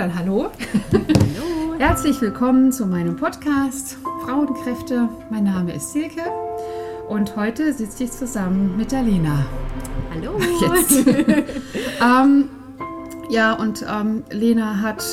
[0.00, 0.50] dann hallo.
[0.92, 1.78] Hallo.
[1.78, 5.10] Herzlich willkommen zu meinem Podcast Frauenkräfte.
[5.28, 6.22] Mein Name ist Silke
[7.10, 9.44] und heute sitze ich zusammen mit der Lena.
[10.14, 10.38] Hallo.
[10.62, 11.06] Jetzt.
[12.00, 12.48] ähm,
[13.28, 15.04] ja, und ähm, Lena hat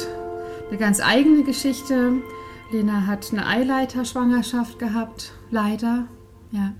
[0.69, 2.13] eine ganz eigene Geschichte.
[2.71, 6.05] Lena hat eine Eileiterschwangerschaft gehabt, leider.
[6.51, 6.71] Ja.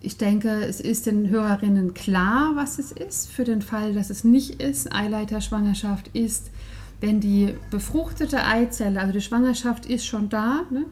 [0.00, 3.30] Ich denke, es ist den Hörerinnen klar, was es ist.
[3.30, 6.50] Für den Fall, dass es nicht ist, Eileiterschwangerschaft ist,
[7.02, 10.84] wenn die befruchtete Eizelle, also die Schwangerschaft ist schon da, ne?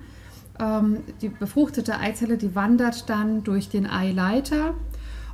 [0.59, 4.75] ähm, die befruchtete Eizelle, die wandert dann durch den Eileiter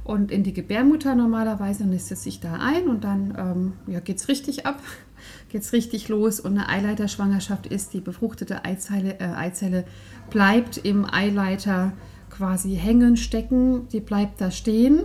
[0.04, 4.28] und in die Gebärmutter normalerweise nistet sich da ein und dann ähm, ja, geht es
[4.28, 4.78] richtig ab,
[5.48, 9.86] geht es richtig los und eine Eileiterschwangerschaft ist, die befruchtete Eizelle, äh, Eizelle
[10.28, 11.94] bleibt im Eileiter
[12.28, 15.04] quasi hängen, stecken, die bleibt da stehen.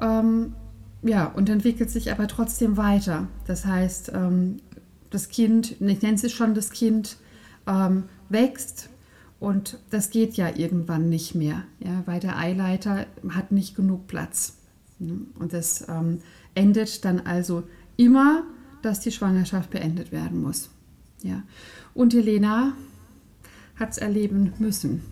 [0.00, 0.54] Ähm,
[1.02, 3.28] ja, und entwickelt sich aber trotzdem weiter.
[3.46, 4.58] Das heißt, ähm,
[5.12, 7.16] das Kind, ich nenne es schon das Kind,
[7.66, 8.88] ähm, wächst
[9.40, 14.56] und das geht ja irgendwann nicht mehr, ja, weil der Eileiter hat nicht genug Platz.
[15.00, 16.20] Und das ähm,
[16.54, 17.64] endet dann also
[17.96, 18.44] immer,
[18.82, 20.70] dass die Schwangerschaft beendet werden muss.
[21.22, 21.42] Ja.
[21.94, 22.74] Und Helena
[23.76, 25.02] hat es erleben müssen.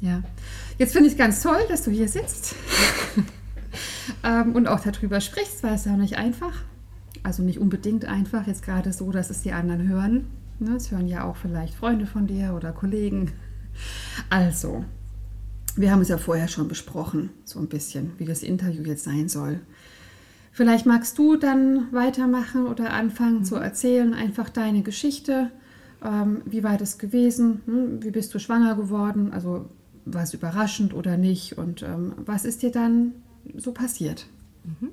[0.00, 0.22] Ja.
[0.78, 2.54] Jetzt finde ich ganz toll, dass du hier sitzt
[4.22, 6.52] ähm, und auch darüber sprichst, weil es ja nicht einfach.
[7.26, 10.26] Also nicht unbedingt einfach, jetzt gerade so, dass es die anderen hören.
[10.60, 13.32] Ne, es hören ja auch vielleicht Freunde von dir oder Kollegen.
[14.30, 14.84] Also,
[15.74, 19.28] wir haben es ja vorher schon besprochen, so ein bisschen, wie das Interview jetzt sein
[19.28, 19.58] soll.
[20.52, 23.44] Vielleicht magst du dann weitermachen oder anfangen mhm.
[23.44, 25.50] zu erzählen, einfach deine Geschichte.
[26.04, 27.60] Ähm, wie war das gewesen?
[27.66, 28.04] Hm?
[28.04, 29.32] Wie bist du schwanger geworden?
[29.32, 29.68] Also
[30.04, 31.58] war es überraschend oder nicht?
[31.58, 33.14] Und ähm, was ist dir dann
[33.56, 34.28] so passiert?
[34.62, 34.90] Mhm.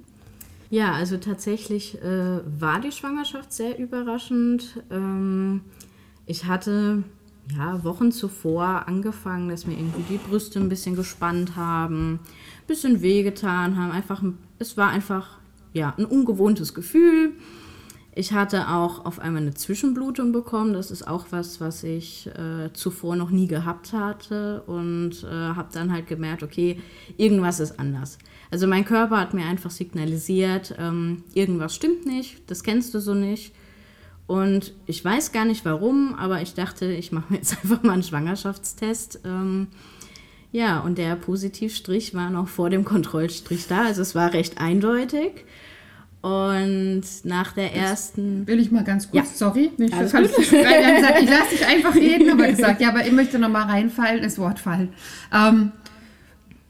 [0.74, 4.82] Ja, also tatsächlich äh, war die Schwangerschaft sehr überraschend.
[4.90, 5.62] Ähm,
[6.26, 7.04] ich hatte
[7.56, 12.20] ja, Wochen zuvor angefangen, dass mir irgendwie die Brüste ein bisschen gespannt haben, ein
[12.66, 13.92] bisschen wehgetan haben.
[13.92, 14.24] Einfach,
[14.58, 15.38] es war einfach
[15.74, 17.34] ja, ein ungewohntes Gefühl.
[18.16, 20.74] Ich hatte auch auf einmal eine Zwischenblutung bekommen.
[20.74, 25.70] Das ist auch was, was ich äh, zuvor noch nie gehabt hatte und äh, habe
[25.72, 26.82] dann halt gemerkt, okay,
[27.18, 28.18] irgendwas ist anders.
[28.54, 33.16] Also mein Körper hat mir einfach signalisiert, ähm, irgendwas stimmt nicht, das kennst du so
[33.16, 33.52] nicht.
[34.28, 37.94] Und ich weiß gar nicht warum, aber ich dachte, ich mache mir jetzt einfach mal
[37.94, 39.22] einen Schwangerschaftstest.
[39.26, 39.70] Ähm,
[40.52, 45.46] ja, und der Positivstrich war noch vor dem Kontrollstrich da, also es war recht eindeutig.
[46.22, 48.42] Und nach der ersten.
[48.42, 49.36] Jetzt will ich mal ganz kurz, ja.
[49.36, 50.22] sorry, ich, ich lasse
[51.52, 54.94] dich einfach reden, aber gesagt, ja, aber ich möchte noch mal reinfallen, ins Wort fallen.
[55.34, 55.72] Ähm,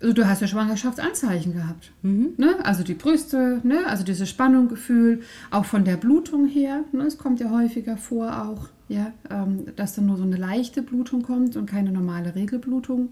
[0.03, 1.91] also du hast ja Schwangerschaftsanzeichen gehabt.
[2.01, 2.33] Mhm.
[2.37, 2.55] Ne?
[2.63, 3.87] Also die Brüste, ne?
[3.87, 6.83] also dieses Spannunggefühl, auch von der Blutung her.
[6.91, 7.03] Ne?
[7.03, 11.21] Es kommt ja häufiger vor auch, ja, ähm, dass dann nur so eine leichte Blutung
[11.21, 13.09] kommt und keine normale Regelblutung.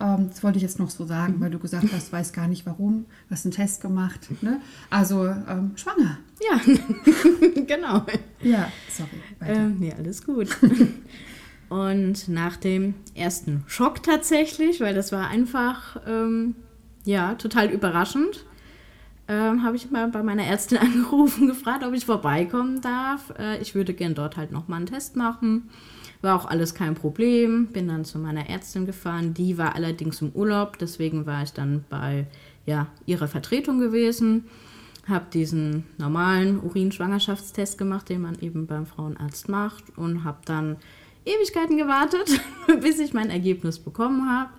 [0.00, 1.40] Ähm, das wollte ich jetzt noch so sagen, mhm.
[1.40, 4.28] weil du gesagt hast, weiß gar nicht warum, hast einen Test gemacht.
[4.40, 4.60] Ne?
[4.90, 6.18] Also ähm, schwanger.
[6.40, 6.60] Ja,
[7.66, 8.06] genau.
[8.42, 9.10] Ja, sorry.
[9.44, 10.56] Ähm, nee, alles gut.
[11.68, 16.54] Und nach dem ersten Schock tatsächlich, weil das war einfach ähm,
[17.04, 18.46] ja total überraschend,
[19.28, 23.32] ähm, habe ich mal bei meiner Ärztin angerufen, gefragt, ob ich vorbeikommen darf.
[23.38, 25.68] Äh, ich würde gern dort halt nochmal einen Test machen.
[26.22, 27.66] War auch alles kein Problem.
[27.66, 29.34] Bin dann zu meiner Ärztin gefahren.
[29.34, 32.26] Die war allerdings im Urlaub, deswegen war ich dann bei
[32.64, 34.44] ja, ihrer Vertretung gewesen.
[35.06, 40.76] Habe diesen normalen Urinschwangerschaftstest gemacht, den man eben beim Frauenarzt macht, und habe dann
[41.28, 42.40] Ewigkeiten gewartet,
[42.80, 44.50] bis ich mein Ergebnis bekommen habe.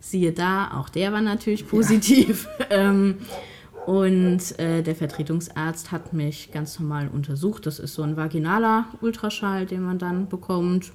[0.00, 2.46] Siehe da, auch der war natürlich positiv.
[2.58, 2.66] Ja.
[2.70, 3.18] ähm,
[3.86, 7.66] und äh, der Vertretungsarzt hat mich ganz normal untersucht.
[7.66, 10.92] Das ist so ein vaginaler Ultraschall, den man dann bekommt.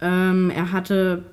[0.00, 1.24] Ähm, er hatte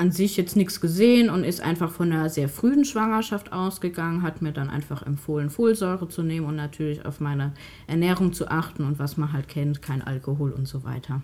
[0.00, 4.40] an sich jetzt nichts gesehen und ist einfach von einer sehr frühen Schwangerschaft ausgegangen, hat
[4.40, 7.52] mir dann einfach empfohlen, Folsäure zu nehmen und natürlich auf meine
[7.86, 11.20] Ernährung zu achten und was man halt kennt, kein Alkohol und so weiter.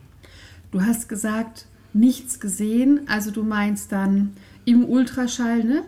[0.76, 1.64] Du hast gesagt,
[1.94, 4.34] nichts gesehen, also du meinst dann
[4.66, 5.84] im Ultraschall ne,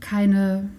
[0.00, 0.70] keine,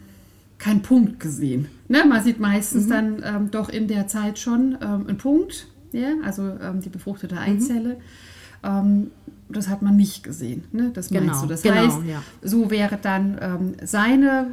[0.58, 1.68] kein Punkt gesehen.
[1.88, 2.04] Ne?
[2.04, 2.90] Man sieht meistens mhm.
[2.90, 6.14] dann ähm, doch in der Zeit schon ähm, einen Punkt, ja?
[6.26, 7.42] also ähm, die befruchtete mhm.
[7.42, 7.98] Eizelle.
[8.64, 9.12] Mhm.
[9.50, 10.64] das hat man nicht gesehen.
[10.72, 10.90] Ne?
[10.92, 11.48] Das meinst genau, du.
[11.48, 12.24] Das genau, heißt, ja.
[12.42, 14.48] so wäre dann ähm, seine,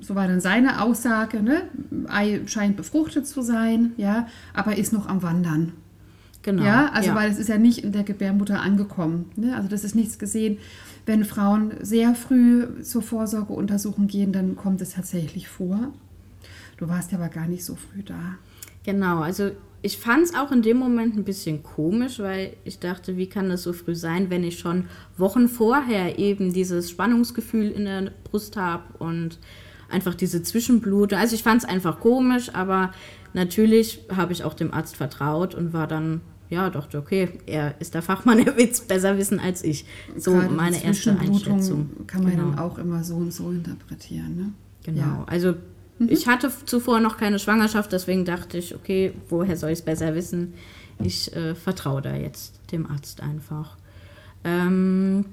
[0.00, 1.62] so war dann seine Aussage, ne?
[2.06, 5.72] Ei scheint befruchtet zu sein, ja, aber ist noch am Wandern.
[6.46, 6.62] Genau.
[6.62, 7.14] Ja, also ja.
[7.16, 9.32] weil es ist ja nicht in der Gebärmutter angekommen.
[9.34, 9.56] Ne?
[9.56, 10.58] Also das ist nichts gesehen.
[11.04, 15.92] Wenn Frauen sehr früh zur Vorsorgeuntersuchung gehen, dann kommt es tatsächlich vor.
[16.76, 18.36] Du warst ja aber gar nicht so früh da.
[18.84, 19.50] Genau, also
[19.82, 23.48] ich fand es auch in dem Moment ein bisschen komisch, weil ich dachte, wie kann
[23.48, 24.84] das so früh sein, wenn ich schon
[25.16, 29.40] Wochen vorher eben dieses Spannungsgefühl in der Brust habe und
[29.90, 31.18] einfach diese Zwischenblute.
[31.18, 32.92] Also ich fand es einfach komisch, aber
[33.32, 36.20] natürlich habe ich auch dem Arzt vertraut und war dann,
[36.50, 39.84] ja, dachte, okay, er ist der Fachmann, er wird es besser wissen als ich.
[40.16, 41.90] So Gerade meine erste Einschätzung.
[42.06, 42.50] kann man Genau.
[42.50, 44.36] dann auch immer so und so interpretieren.
[44.36, 44.52] Ne?
[44.84, 45.00] Genau.
[45.00, 45.24] Ja.
[45.26, 45.54] Also
[45.98, 50.14] ich hatte zuvor noch keine Schwangerschaft, deswegen dachte ich, okay, woher soll ich es besser
[50.14, 50.52] wissen?
[51.02, 53.76] Ich äh, vertraue da jetzt dem Arzt einfach.
[54.44, 55.24] Ähm,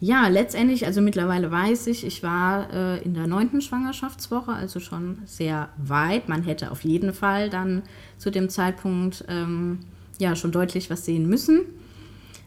[0.00, 5.18] ja, letztendlich, also mittlerweile weiß ich, ich war äh, in der neunten Schwangerschaftswoche, also schon
[5.24, 6.28] sehr weit.
[6.28, 7.82] Man hätte auf jeden Fall dann
[8.18, 9.78] zu dem Zeitpunkt ähm,
[10.18, 11.60] ja schon deutlich was sehen müssen.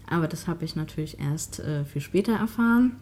[0.10, 2.96] Aber das habe ich natürlich erst äh, viel später erfahren.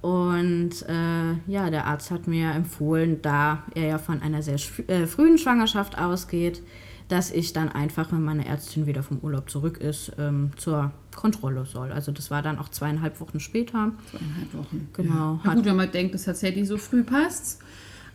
[0.00, 5.06] Und äh, ja, der Arzt hat mir empfohlen, da er ja von einer sehr äh,
[5.06, 6.62] frühen Schwangerschaft ausgeht,
[7.08, 11.64] dass ich dann einfach, wenn meine Ärztin wieder vom Urlaub zurück ist, ähm, zur Kontrolle
[11.64, 11.90] soll.
[11.90, 13.92] Also das war dann auch zweieinhalb Wochen später.
[14.10, 14.88] Zweieinhalb Wochen.
[14.92, 15.34] Genau.
[15.34, 15.40] Ja.
[15.42, 17.60] Na gut, wenn man denkt, das tatsächlich so früh passt,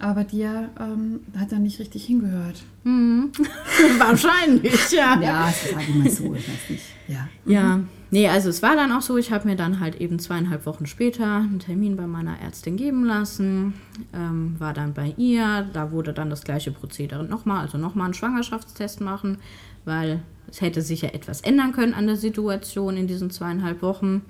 [0.04, 2.64] aber dir ähm, hat er nicht richtig hingehört.
[2.84, 5.20] Wahrscheinlich, ja.
[5.22, 6.84] Ja, das sage ich mal so, ich weiß nicht.
[7.08, 7.30] Ja.
[7.46, 7.80] Ja,
[8.12, 10.86] nee, also es war dann auch so, ich habe mir dann halt eben zweieinhalb Wochen
[10.86, 13.76] später einen Termin bei meiner Ärztin geben lassen,
[14.14, 18.14] ähm, war dann bei ihr, da wurde dann das gleiche Prozedere nochmal, also nochmal einen
[18.14, 19.38] Schwangerschaftstest machen,
[19.86, 24.24] weil es hätte sich ja etwas ändern können an der Situation in diesen zweieinhalb Wochen.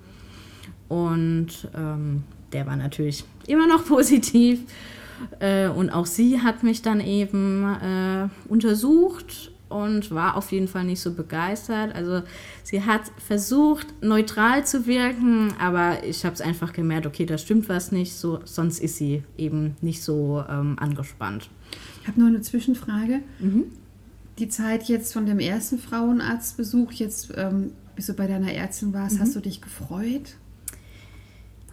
[0.87, 4.59] Und ähm, der war natürlich immer noch positiv.
[5.39, 10.83] Äh, und auch sie hat mich dann eben äh, untersucht und war auf jeden Fall
[10.83, 11.95] nicht so begeistert.
[11.95, 12.21] Also
[12.63, 17.69] sie hat versucht, neutral zu wirken, aber ich habe es einfach gemerkt, okay, da stimmt
[17.69, 21.49] was nicht, so, sonst ist sie eben nicht so ähm, angespannt.
[22.01, 23.21] Ich habe nur eine Zwischenfrage.
[23.39, 23.65] Mhm.
[24.39, 29.19] Die Zeit jetzt von dem ersten Frauenarztbesuch, jetzt ähm, bis du bei deiner Ärztin warst,
[29.19, 30.35] hast du dich gefreut?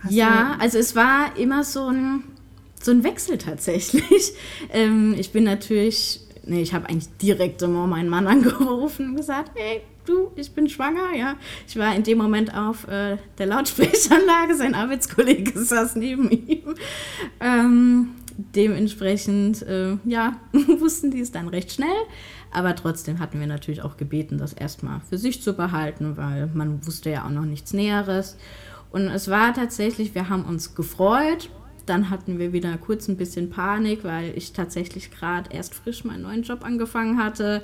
[0.01, 2.25] Hast ja, also es war immer so ein,
[2.83, 4.33] so ein Wechsel tatsächlich.
[4.73, 9.53] ähm, ich bin natürlich, nee, ich habe eigentlich direkt immer meinen Mann angerufen und gesagt,
[9.55, 11.37] hey, du, ich bin schwanger, ja.
[11.67, 16.75] Ich war in dem Moment auf äh, der Lautsprecheranlage, sein Arbeitskollege saß neben ihm.
[17.41, 18.15] Ähm,
[18.55, 21.89] dementsprechend, äh, ja, wussten die es dann recht schnell.
[22.53, 26.85] Aber trotzdem hatten wir natürlich auch gebeten, das erstmal für sich zu behalten, weil man
[26.85, 28.37] wusste ja auch noch nichts Näheres.
[28.91, 31.49] Und es war tatsächlich, wir haben uns gefreut.
[31.91, 36.23] Dann hatten wir wieder kurz ein bisschen Panik, weil ich tatsächlich gerade erst frisch meinen
[36.23, 37.63] neuen Job angefangen hatte.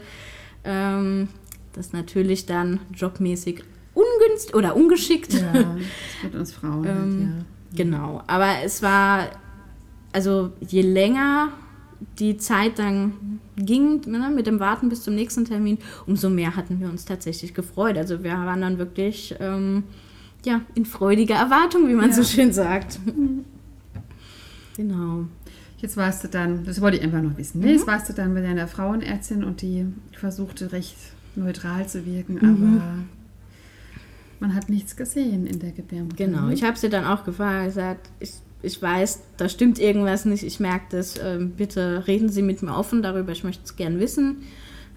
[0.64, 1.28] Ähm,
[1.72, 3.62] das natürlich dann jobmäßig
[3.94, 5.32] ungünstig oder ungeschickt.
[5.34, 7.44] Ja, das wird uns Frauen Ähm, halt,
[7.76, 9.28] Genau, aber es war,
[10.12, 11.50] also je länger
[12.18, 16.80] die Zeit dann ging ne, mit dem Warten bis zum nächsten Termin, umso mehr hatten
[16.80, 17.96] wir uns tatsächlich gefreut.
[17.96, 19.84] Also wir waren dann wirklich ähm,
[20.44, 22.16] ja, in freudiger Erwartung, wie man Ja.
[22.16, 22.98] so schön sagt.
[24.76, 25.26] genau.
[25.78, 27.68] Jetzt warst du dann, das wollte ich einfach noch wissen, Mhm.
[27.68, 30.96] jetzt warst du dann bei deiner Frauenärztin und die versuchte recht
[31.34, 32.80] neutral zu wirken, Mhm.
[32.80, 32.94] aber
[34.40, 36.16] man hat nichts gesehen in der Gebärmutter.
[36.16, 36.54] Genau, ne?
[36.54, 38.32] ich habe sie dann auch gefragt, gesagt, ich,
[38.62, 42.74] ich weiß, da stimmt irgendwas nicht, ich merke das, ähm, bitte reden Sie mit mir
[42.74, 44.38] offen darüber, ich möchte es gern wissen.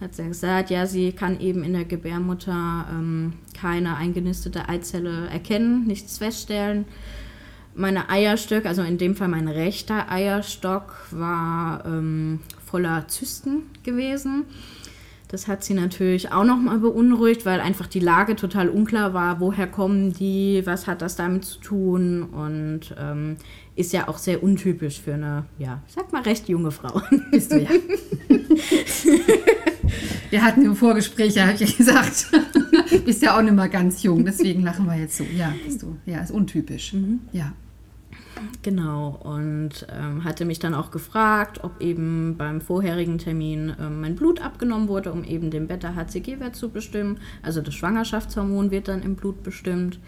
[0.02, 5.86] Hat sie gesagt, ja, sie kann eben in der Gebärmutter ähm, keine eingenistete Eizelle erkennen,
[5.88, 6.86] nichts feststellen.
[7.80, 14.44] Meine Eierstöcke, also in dem Fall mein rechter Eierstock, war ähm, voller Zysten gewesen.
[15.30, 19.40] Das hat sie natürlich auch nochmal beunruhigt, weil einfach die Lage total unklar war.
[19.40, 20.62] Woher kommen die?
[20.66, 22.24] Was hat das damit zu tun?
[22.24, 23.38] Und ähm,
[23.78, 27.02] ist ja auch sehr untypisch für eine, ja, ich sag mal, recht junge Frau.
[27.32, 27.70] Bist du ja.
[30.32, 32.28] Wir hatten im Vorgespräch, ja, habe ich ja gesagt,
[33.06, 35.24] bist ja auch nicht mal ganz jung, deswegen lachen wir jetzt so.
[35.24, 35.96] Ja, bist du.
[36.06, 36.94] Ja, ist untypisch.
[36.94, 37.22] Mhm.
[37.32, 37.54] Ja.
[38.62, 44.16] Genau, und ähm, hatte mich dann auch gefragt, ob eben beim vorherigen Termin ähm, mein
[44.16, 47.20] Blut abgenommen wurde, um eben den Beta-HCG-Wert zu bestimmen.
[47.42, 50.00] Also das Schwangerschaftshormon wird dann im Blut bestimmt.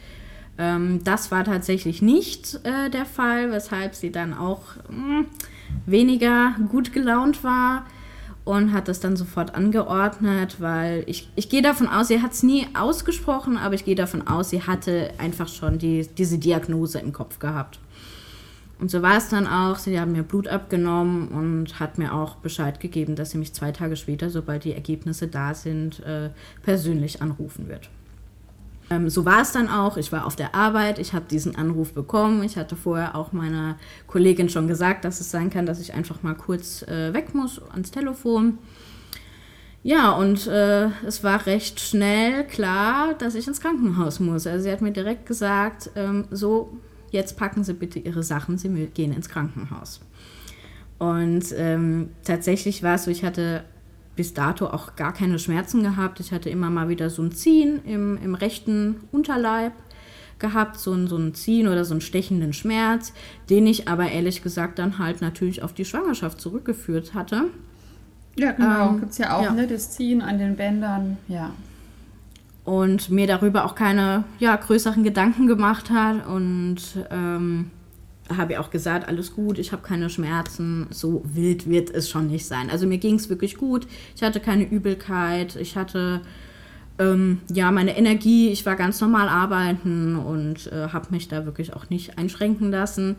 [0.58, 5.26] Ähm, das war tatsächlich nicht äh, der Fall, weshalb sie dann auch mh,
[5.86, 7.86] weniger gut gelaunt war
[8.44, 12.44] und hat das dann sofort angeordnet, weil ich, ich gehe davon aus, sie hat es
[12.44, 17.14] nie ausgesprochen, aber ich gehe davon aus, sie hatte einfach schon die, diese Diagnose im
[17.14, 17.80] Kopf gehabt.
[18.82, 19.78] Und so war es dann auch.
[19.78, 23.72] Sie haben mir Blut abgenommen und hat mir auch Bescheid gegeben, dass sie mich zwei
[23.72, 26.32] Tage später, sobald die Ergebnisse da sind, äh,
[26.64, 27.92] persönlich anrufen wird.
[28.90, 29.98] Ähm, so war es dann auch.
[29.98, 32.42] Ich war auf der Arbeit, ich habe diesen Anruf bekommen.
[32.42, 36.24] Ich hatte vorher auch meiner Kollegin schon gesagt, dass es sein kann, dass ich einfach
[36.24, 38.58] mal kurz äh, weg muss ans Telefon.
[39.84, 44.48] Ja, und äh, es war recht schnell klar, dass ich ins Krankenhaus muss.
[44.48, 46.78] Also sie hat mir direkt gesagt, ähm, so,
[47.12, 50.02] jetzt packen Sie bitte Ihre Sachen, Sie gehen ins Krankenhaus.
[50.98, 53.64] Und ähm, tatsächlich war es so, ich hatte
[54.16, 56.20] bis dato auch gar keine Schmerzen gehabt.
[56.20, 59.74] Ich hatte immer mal wieder so ein Ziehen im, im rechten Unterleib
[60.38, 63.14] gehabt, so ein, so ein Ziehen oder so einen stechenden Schmerz,
[63.50, 67.46] den ich aber ehrlich gesagt dann halt natürlich auf die Schwangerschaft zurückgeführt hatte.
[68.38, 68.90] Ja, genau.
[68.90, 69.52] Ähm, Gibt es ja auch, ja.
[69.54, 69.68] ne?
[69.68, 71.52] Das Ziehen an den Bändern, ja.
[72.64, 76.28] Und mir darüber auch keine ja, größeren Gedanken gemacht hat.
[76.28, 76.78] Und
[77.10, 77.72] ähm,
[78.38, 80.88] habe ich auch gesagt, alles gut, ich habe keine Schmerzen.
[80.92, 82.70] So wild wird es schon nicht sein.
[82.70, 83.88] Also mir ging es wirklich gut.
[84.16, 85.56] Ich hatte keine Übelkeit.
[85.56, 86.22] Ich hatte
[87.00, 88.50] ähm, ja meine Energie.
[88.50, 93.16] Ich war ganz normal arbeiten und äh, habe mich da wirklich auch nicht einschränken lassen.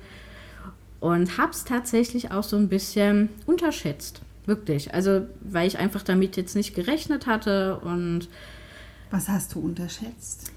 [1.00, 4.22] Und habe es tatsächlich auch so ein bisschen unterschätzt.
[4.46, 4.94] Wirklich.
[4.94, 8.28] Also, weil ich einfach damit jetzt nicht gerechnet hatte und.
[9.12, 10.50] Was hast du unterschätzt?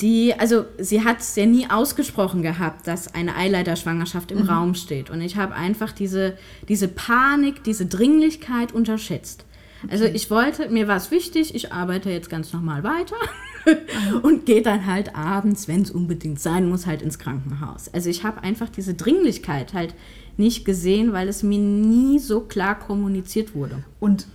[0.00, 4.48] Die, also sie hat es ja nie ausgesprochen gehabt, dass eine Eileiterschwangerschaft im mhm.
[4.48, 5.10] Raum steht.
[5.10, 9.44] Und ich habe einfach diese, diese Panik, diese Dringlichkeit unterschätzt.
[9.82, 10.04] Also okay.
[10.04, 13.16] Also ich wollte, mir war es wichtig, ich arbeite jetzt ganz normal weiter
[14.22, 17.88] und gehe dann halt abends, wenn es unbedingt sein muss, halt ins Krankenhaus.
[17.92, 19.94] Also ich habe einfach diese Dringlichkeit halt
[20.36, 23.82] nicht gesehen, weil es mir nie so klar kommuniziert wurde.
[23.98, 24.26] Und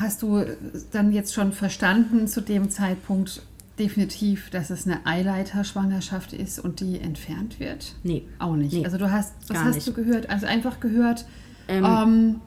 [0.00, 0.44] hast du
[0.92, 3.42] dann jetzt schon verstanden zu dem Zeitpunkt
[3.78, 7.94] definitiv, dass es eine Eileiterschwangerschaft ist und die entfernt wird?
[8.02, 8.24] Nee.
[8.38, 8.72] Auch nicht.
[8.72, 9.88] Nee, also du hast, was hast nicht.
[9.88, 10.30] du gehört?
[10.30, 11.26] Also einfach gehört,
[11.68, 12.40] ähm, ähm,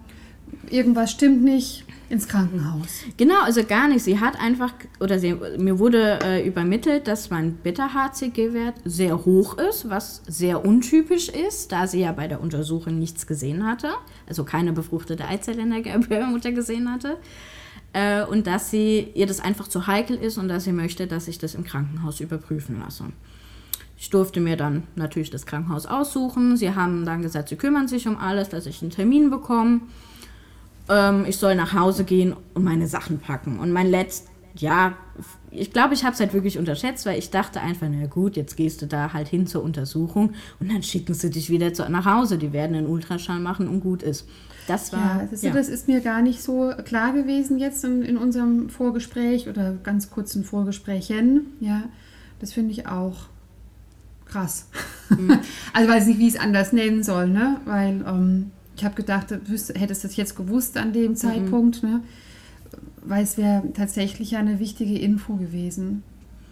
[0.69, 3.03] irgendwas stimmt nicht, ins Krankenhaus.
[3.17, 4.03] Genau, also gar nicht.
[4.03, 9.89] Sie hat einfach, oder sie, mir wurde äh, übermittelt, dass mein Beta-HCG-Wert sehr hoch ist,
[9.89, 13.89] was sehr untypisch ist, da sie ja bei der Untersuchung nichts gesehen hatte,
[14.27, 17.17] also keine befruchtete Eizelle in der Gebärmutter gesehen hatte.
[17.93, 21.27] Äh, und dass sie ihr das einfach zu heikel ist und dass sie möchte, dass
[21.27, 23.05] ich das im Krankenhaus überprüfen lasse.
[23.97, 26.55] Ich durfte mir dann natürlich das Krankenhaus aussuchen.
[26.57, 29.81] Sie haben dann gesagt, sie kümmern sich um alles, dass ich einen Termin bekomme
[30.89, 33.59] ähm, ich soll nach Hause gehen und meine Sachen packen.
[33.59, 34.93] Und mein letzt, ja,
[35.51, 38.55] ich glaube, ich habe es halt wirklich unterschätzt, weil ich dachte einfach, na gut, jetzt
[38.57, 42.05] gehst du da halt hin zur Untersuchung und dann schicken sie dich wieder zu, nach
[42.05, 42.37] Hause.
[42.37, 44.27] Die werden einen Ultraschall machen und gut ist.
[44.67, 45.21] Das war.
[45.21, 45.51] Ja, das, ja.
[45.51, 50.11] das ist mir gar nicht so klar gewesen jetzt in, in unserem Vorgespräch oder ganz
[50.11, 51.47] kurzen Vorgesprächen.
[51.59, 51.83] Ja,
[52.39, 53.15] das finde ich auch
[54.25, 54.67] krass.
[55.09, 55.39] Mhm.
[55.73, 57.57] also weiß nicht, wie ich es anders nennen soll, ne?
[57.65, 59.37] Weil ähm, ich habe gedacht, du
[59.75, 61.15] hättest das jetzt gewusst an dem mhm.
[61.15, 61.89] Zeitpunkt, mhm.
[61.89, 62.03] ne?
[63.03, 66.03] weil es wäre tatsächlich eine wichtige Info gewesen.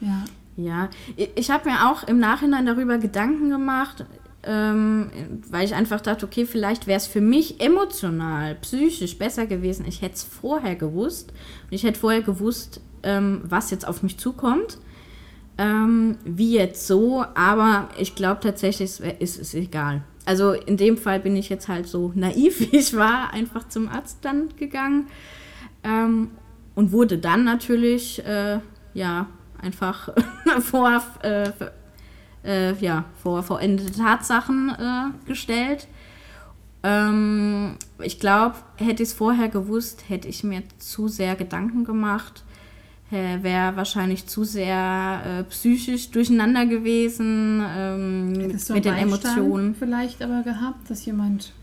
[0.02, 0.26] Ja.
[0.58, 0.90] Ja,
[1.36, 4.06] ich habe mir auch im Nachhinein darüber Gedanken gemacht,
[4.42, 5.12] ähm,
[5.52, 9.86] weil ich einfach dachte, okay, vielleicht wäre es für mich emotional, psychisch besser gewesen.
[9.88, 11.32] Ich hätte es vorher gewusst
[11.66, 14.80] und ich hätte vorher gewusst, ähm, was jetzt auf mich zukommt.
[15.60, 21.22] Ähm, wie jetzt so, aber ich glaube tatsächlich, es ist egal also in dem Fall
[21.22, 25.08] bin ich jetzt halt so naiv, wie ich war, einfach zum Arzt dann gegangen
[25.84, 26.32] ähm,
[26.76, 28.60] und wurde dann natürlich, äh,
[28.94, 29.28] ja,
[29.62, 30.10] einfach
[30.60, 31.50] vor, äh,
[32.44, 35.88] äh, ja, vor vollendete Tatsachen äh, gestellt.
[36.84, 42.44] Ähm, ich glaube, hätte ich es vorher gewusst, hätte ich mir zu sehr Gedanken gemacht
[43.10, 49.76] wäre wahrscheinlich zu sehr äh, psychisch durcheinander gewesen ähm, mit, mit den Emotionen.
[49.76, 51.54] Vielleicht aber gehabt, dass jemand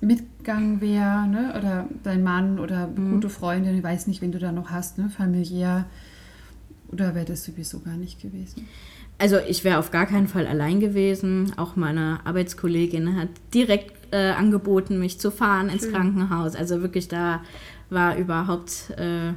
[0.00, 1.54] mitgegangen wäre, ne?
[1.58, 3.14] oder dein Mann oder mhm.
[3.14, 5.10] gute Freundin, ich weiß nicht, wen du da noch hast, ne?
[5.10, 5.86] familiär,
[6.90, 8.66] oder wäre das sowieso gar nicht gewesen?
[9.18, 11.52] Also ich wäre auf gar keinen Fall allein gewesen.
[11.56, 16.54] Auch meine Arbeitskollegin hat direkt äh, angeboten, mich zu fahren ins Krankenhaus.
[16.54, 17.42] Also wirklich da
[17.90, 19.32] war überhaupt äh,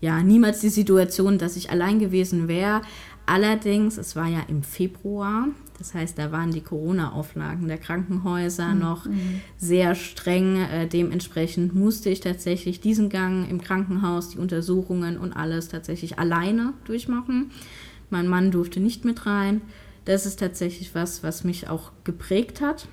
[0.00, 2.82] ja niemals die Situation, dass ich allein gewesen wäre.
[3.26, 8.80] Allerdings, es war ja im Februar, das heißt, da waren die Corona-Auflagen der Krankenhäuser mhm.
[8.80, 9.06] noch
[9.58, 10.56] sehr streng.
[10.56, 16.72] Äh, dementsprechend musste ich tatsächlich diesen Gang im Krankenhaus, die Untersuchungen und alles tatsächlich alleine
[16.84, 17.52] durchmachen.
[18.10, 19.60] Mein Mann durfte nicht mit rein.
[20.04, 22.88] Das ist tatsächlich was, was mich auch geprägt hat.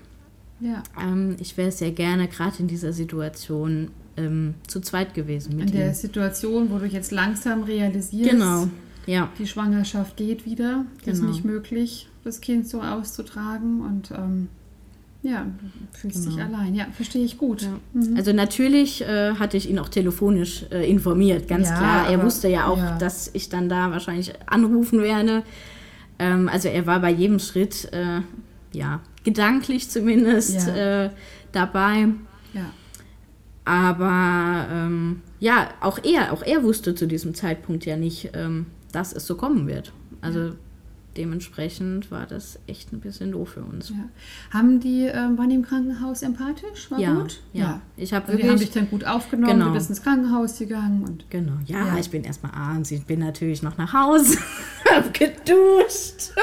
[0.59, 0.83] Ja.
[1.01, 5.57] Ähm, ich wäre sehr gerne gerade in dieser Situation ähm, zu zweit gewesen.
[5.57, 5.93] Mit In der ihm.
[5.93, 8.67] Situation, wo du jetzt langsam realisierst, genau.
[9.05, 9.29] ja.
[9.37, 11.13] die Schwangerschaft geht wieder, genau.
[11.13, 14.47] ist nicht möglich, das Kind so auszutragen und ähm,
[15.21, 15.45] ja,
[15.91, 16.35] fühlst genau.
[16.35, 16.75] dich allein.
[16.75, 17.63] Ja, verstehe ich gut.
[17.63, 17.79] Ja.
[17.93, 18.15] Mhm.
[18.15, 22.07] Also natürlich äh, hatte ich ihn auch telefonisch äh, informiert, ganz ja, klar.
[22.07, 22.97] Er aber, wusste ja auch, ja.
[22.97, 25.43] dass ich dann da wahrscheinlich anrufen werde.
[26.19, 28.21] Ähm, also er war bei jedem Schritt, äh,
[28.71, 31.09] ja, gedanklich zumindest äh,
[31.51, 32.09] dabei.
[32.53, 32.71] Ja.
[33.65, 39.11] Aber ähm, ja, auch er, auch er wusste zu diesem Zeitpunkt ja nicht, ähm, dass
[39.11, 39.91] es so kommen wird.
[40.21, 40.51] Also ja.
[41.17, 43.89] dementsprechend war das echt ein bisschen doof für uns.
[43.89, 43.95] Ja.
[44.51, 46.91] Haben die, äh, waren die im Krankenhaus empathisch?
[46.91, 47.41] War ja, gut?
[47.53, 47.63] Ja.
[47.63, 47.81] ja.
[47.97, 49.67] Ich habe also die haben dich dann gut aufgenommen, genau.
[49.69, 51.29] du bist ins Krankenhaus gegangen und.
[51.31, 54.37] Genau, ja, ich bin erstmal abends, ich bin natürlich noch nach Hause,
[54.91, 56.33] habe geduscht.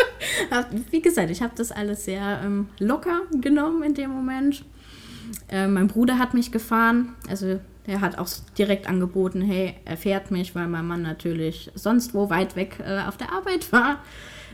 [0.91, 4.65] Wie gesagt, ich habe das alles sehr ähm, locker genommen in dem Moment.
[5.49, 10.31] Äh, mein Bruder hat mich gefahren, also der hat auch direkt angeboten, hey, er fährt
[10.31, 13.99] mich, weil mein Mann natürlich sonst wo weit weg äh, auf der Arbeit war,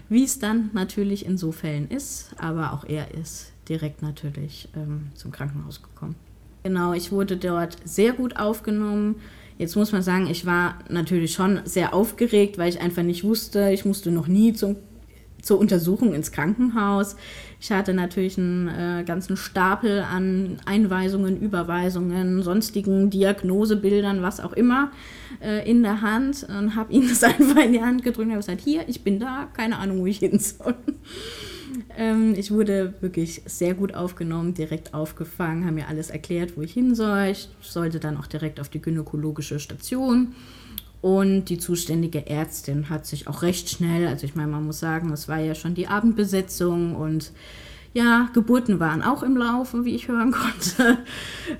[0.08, 2.30] wie es dann natürlich in so Fällen ist.
[2.38, 6.16] Aber auch er ist direkt natürlich ähm, zum Krankenhaus gekommen.
[6.62, 9.16] Genau, ich wurde dort sehr gut aufgenommen.
[9.58, 13.70] Jetzt muss man sagen, ich war natürlich schon sehr aufgeregt, weil ich einfach nicht wusste,
[13.70, 14.76] ich musste noch nie zum
[15.42, 17.16] zur Untersuchung ins Krankenhaus.
[17.60, 24.92] Ich hatte natürlich einen äh, ganzen Stapel an Einweisungen, Überweisungen, sonstigen Diagnosebildern, was auch immer,
[25.42, 28.40] äh, in der Hand und habe ihnen das einfach in die Hand gedrückt und habe
[28.40, 30.74] gesagt, hier, ich bin da, keine Ahnung, wo ich hin soll.
[31.96, 36.72] ähm, ich wurde wirklich sehr gut aufgenommen, direkt aufgefangen, haben mir alles erklärt, wo ich
[36.72, 37.28] hin soll.
[37.32, 40.34] Ich sollte dann auch direkt auf die gynäkologische Station.
[41.00, 45.12] Und die zuständige Ärztin hat sich auch recht schnell, also ich meine, man muss sagen,
[45.12, 47.32] es war ja schon die Abendbesetzung und
[47.94, 50.98] ja, Geburten waren auch im Laufe, wie ich hören konnte.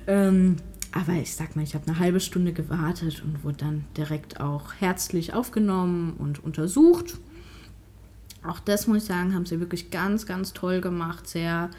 [0.07, 0.57] ähm,
[0.91, 4.73] aber ich sag mal, ich habe eine halbe Stunde gewartet und wurde dann direkt auch
[4.79, 7.17] herzlich aufgenommen und untersucht.
[8.43, 11.27] Auch das muss ich sagen, haben sie wirklich ganz, ganz toll gemacht.
[11.27, 11.69] Sehr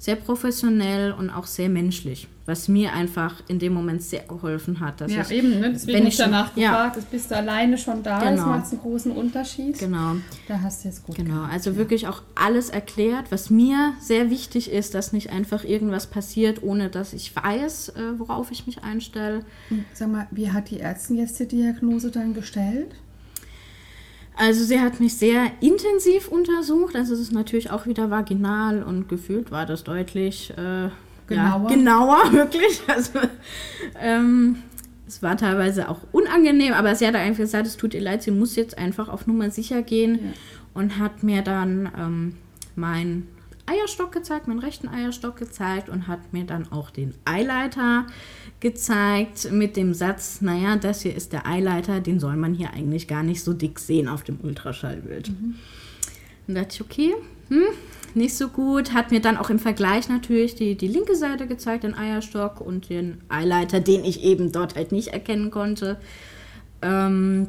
[0.00, 5.02] sehr professionell und auch sehr menschlich, was mir einfach in dem Moment sehr geholfen hat.
[5.02, 5.72] ja, ich, eben, ne?
[5.74, 7.02] deswegen wenn ich danach schon, gefragt, ja.
[7.10, 8.30] bist du alleine schon da, genau.
[8.30, 9.78] das macht einen großen Unterschied.
[9.78, 10.16] Genau.
[10.48, 11.76] Da hast du jetzt gut Genau, gemacht, also ja.
[11.76, 16.88] wirklich auch alles erklärt, was mir sehr wichtig ist, dass nicht einfach irgendwas passiert, ohne
[16.88, 19.44] dass ich weiß, äh, worauf ich mich einstelle.
[19.92, 22.94] Sag mal, wie hat die Ärztin jetzt die Diagnose dann gestellt?
[24.40, 26.96] Also sie hat mich sehr intensiv untersucht.
[26.96, 30.88] Also es ist natürlich auch wieder vaginal und gefühlt war das deutlich äh,
[31.26, 31.68] genauer.
[31.70, 32.80] Ja, genauer, wirklich.
[32.86, 33.18] Also
[34.00, 34.56] ähm,
[35.06, 38.30] es war teilweise auch unangenehm, aber sie hat einfach gesagt, es tut ihr leid, sie
[38.30, 40.30] muss jetzt einfach auf Nummer sicher gehen ja.
[40.72, 42.34] und hat mir dann ähm,
[42.76, 43.26] mein
[43.70, 48.06] Eierstock gezeigt, meinen rechten Eierstock gezeigt und hat mir dann auch den Eileiter
[48.58, 53.08] gezeigt mit dem Satz, naja, das hier ist der Eileiter, den soll man hier eigentlich
[53.08, 55.28] gar nicht so dick sehen auf dem Ultraschallbild.
[55.28, 55.54] Mhm.
[56.46, 57.14] Dann dachte ich, okay,
[57.48, 57.62] hm,
[58.14, 58.92] nicht so gut.
[58.92, 62.90] Hat mir dann auch im Vergleich natürlich die, die linke Seite gezeigt, den Eierstock und
[62.90, 65.98] den Eileiter, den ich eben dort halt nicht erkennen konnte.
[66.82, 67.48] Ähm,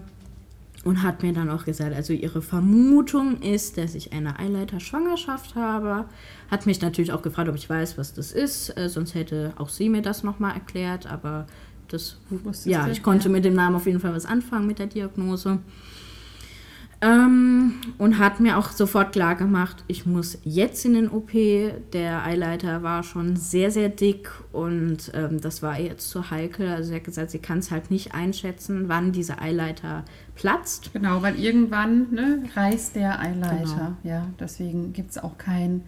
[0.84, 6.06] und hat mir dann auch gesagt, also ihre Vermutung ist, dass ich eine Eileiter-Schwangerschaft habe.
[6.50, 8.76] Hat mich natürlich auch gefragt, ob ich weiß, was das ist.
[8.78, 11.06] Äh, sonst hätte auch sie mir das nochmal erklärt.
[11.06, 11.46] Aber
[11.88, 12.17] das,
[12.65, 15.60] ja, ich konnte mit dem Namen auf jeden Fall was anfangen mit der Diagnose.
[17.04, 21.32] Ähm, und hat mir auch sofort klar gemacht, ich muss jetzt in den OP.
[21.94, 26.70] Der Eileiter war schon sehr, sehr dick und ähm, das war jetzt zu heikel.
[26.70, 30.94] Also sie hat gesagt, sie kann es halt nicht einschätzen, wann dieser Eileiter platzt.
[30.94, 33.96] Genau, weil irgendwann ne, reißt der Eileiter.
[34.04, 34.16] Genau.
[34.16, 35.82] Ja, deswegen gibt es auch kein,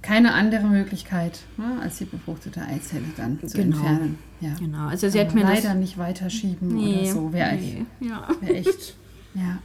[0.00, 3.78] keine andere Möglichkeit, ne, als die befruchtete Eizelle dann zu genau.
[3.78, 4.18] entfernen.
[4.40, 4.54] Ja.
[4.60, 7.32] Genau, also sie hat mir leider das nicht weiterschieben nee, oder so.
[7.32, 8.28] Wäre nee, ja.
[8.40, 8.94] wär echt,
[9.34, 9.58] ja.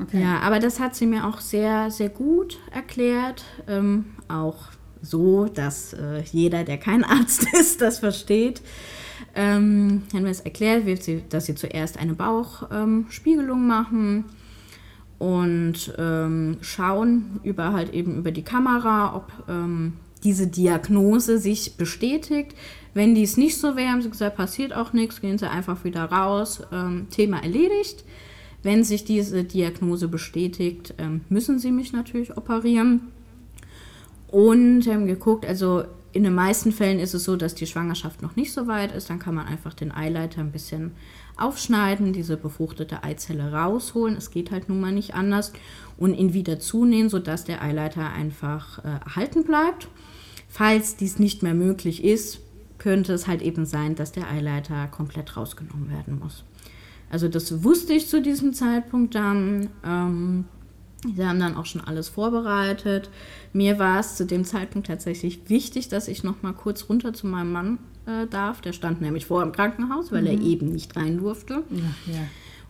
[0.00, 0.22] Okay.
[0.22, 3.44] Ja, aber das hat sie mir auch sehr, sehr gut erklärt.
[3.68, 4.66] Ähm, auch
[5.02, 8.62] so, dass äh, jeder, der kein Arzt ist, das versteht.
[9.34, 10.84] Ähm, haben wir es erklärt,
[11.30, 14.24] dass sie zuerst eine Bauchspiegelung ähm, machen
[15.18, 22.54] und ähm, schauen über halt eben über die Kamera, ob ähm, diese Diagnose sich bestätigt.
[22.94, 26.04] Wenn dies nicht so wäre, haben sie gesagt, passiert auch nichts, gehen sie einfach wieder
[26.04, 28.04] raus, ähm, Thema erledigt.
[28.64, 33.12] Wenn sich diese Diagnose bestätigt, ähm, müssen sie mich natürlich operieren.
[34.28, 38.36] Und haben geguckt, also in den meisten Fällen ist es so, dass die Schwangerschaft noch
[38.36, 39.10] nicht so weit ist.
[39.10, 40.92] Dann kann man einfach den Eileiter ein bisschen
[41.36, 44.16] aufschneiden, diese befruchtete Eizelle rausholen.
[44.16, 45.52] Es geht halt nun mal nicht anders.
[45.98, 49.88] Und ihn wieder zunähen, sodass der Eileiter einfach äh, erhalten bleibt.
[50.48, 52.40] Falls dies nicht mehr möglich ist,
[52.78, 56.44] könnte es halt eben sein, dass der Eileiter komplett rausgenommen werden muss.
[57.10, 59.68] Also das wusste ich zu diesem Zeitpunkt dann.
[59.84, 60.44] Ähm,
[61.14, 63.10] Sie haben dann auch schon alles vorbereitet.
[63.52, 67.26] Mir war es zu dem Zeitpunkt tatsächlich wichtig, dass ich noch mal kurz runter zu
[67.26, 68.60] meinem Mann äh, darf.
[68.60, 70.28] Der stand nämlich vor im Krankenhaus, weil mhm.
[70.28, 71.62] er eben nicht rein durfte.
[71.70, 72.20] Ja, ja.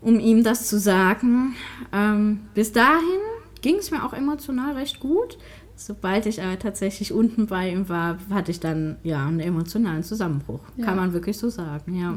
[0.00, 1.54] Um ihm das zu sagen.
[1.92, 3.20] Ähm, bis dahin
[3.62, 5.38] ging es mir auch emotional recht gut.
[5.76, 10.60] Sobald ich aber tatsächlich unten bei ihm war, hatte ich dann ja einen emotionalen Zusammenbruch.
[10.76, 10.84] Ja.
[10.84, 12.16] Kann man wirklich so sagen, ja.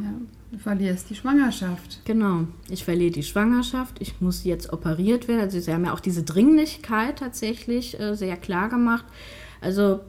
[0.52, 2.00] Du verlierst die Schwangerschaft.
[2.06, 5.42] Genau, ich verliere die Schwangerschaft, ich muss jetzt operiert werden.
[5.42, 9.06] Also sie haben ja auch diese Dringlichkeit tatsächlich äh, sehr klar gemacht.
[9.60, 10.00] Also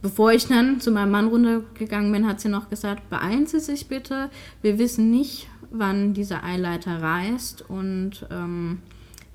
[0.00, 3.88] bevor ich dann zu meinem Mann runtergegangen bin, hat sie noch gesagt, beeilen Sie sich
[3.88, 4.30] bitte.
[4.62, 8.78] Wir wissen nicht, wann dieser Eileiter reißt und ähm,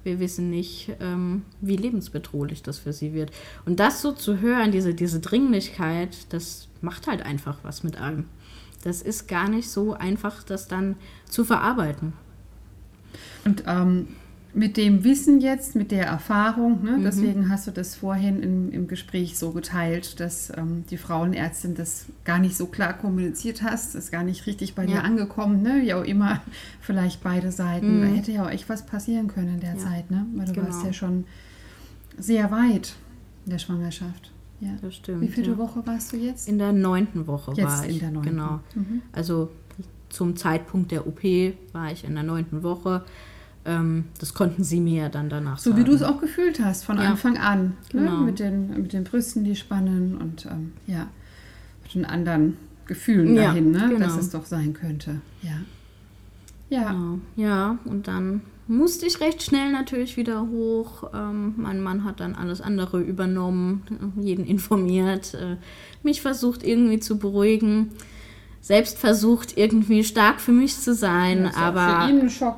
[0.04, 3.32] wir wissen nicht, ähm, wie lebensbedrohlich das für sie wird.
[3.65, 8.26] Und das so zu hören, diese, diese Dringlichkeit, das macht halt einfach was mit einem.
[8.84, 10.96] Das ist gar nicht so einfach, das dann
[11.30, 12.13] zu verarbeiten.
[13.46, 14.08] Und ähm,
[14.54, 17.04] mit dem Wissen jetzt, mit der Erfahrung, ne, mhm.
[17.04, 22.06] deswegen hast du das vorhin im, im Gespräch so geteilt, dass ähm, die Frauenärztin das
[22.24, 24.89] gar nicht so klar kommuniziert hast, ist gar nicht richtig bei ja.
[24.89, 26.41] dir angekommen, ne, wie auch immer,
[26.82, 27.98] vielleicht beide Seiten.
[27.98, 28.02] Mhm.
[28.02, 29.78] Da hätte ja auch echt was passieren können in der ja.
[29.78, 30.28] Zeit, ne?
[30.36, 30.67] weil du genau.
[30.67, 31.26] warst ja schon
[32.17, 32.96] sehr weit
[33.46, 34.33] in der Schwangerschaft.
[34.63, 34.71] Ja.
[34.82, 35.21] Das stimmt.
[35.21, 35.58] Wie viele ja.
[35.58, 36.47] Woche warst du jetzt?
[36.47, 37.95] In der neunten Woche jetzt war ich.
[37.95, 38.30] in der neunten.
[38.30, 38.60] Genau.
[38.76, 39.02] Mhm.
[39.12, 39.49] Also
[40.10, 41.23] zum Zeitpunkt der OP
[41.73, 43.04] war ich in der neunten Woche.
[43.65, 45.82] Ähm, das konnten sie mir dann danach so sagen.
[45.82, 47.04] wie du es auch gefühlt hast von ja.
[47.04, 47.78] Anfang an.
[47.93, 48.02] Ne?
[48.02, 48.19] Genau.
[48.19, 48.26] Ne?
[48.26, 51.08] Mit, den, mit den Brüsten, die spannen und ähm, ja,
[51.84, 53.88] mit den anderen Gefühlen dahin, ne?
[53.89, 53.99] genau.
[53.99, 55.21] dass es doch sein könnte.
[55.41, 55.62] Ja.
[56.74, 56.92] Ja.
[56.92, 57.20] Genau.
[57.36, 61.12] Ja, und dann musste ich recht schnell natürlich wieder hoch.
[61.14, 63.84] Ähm, mein Mann hat dann alles andere übernommen,
[64.20, 65.58] jeden informiert, äh,
[66.02, 67.92] mich versucht irgendwie zu beruhigen,
[68.62, 72.10] selbst versucht irgendwie stark für mich zu sein, auch aber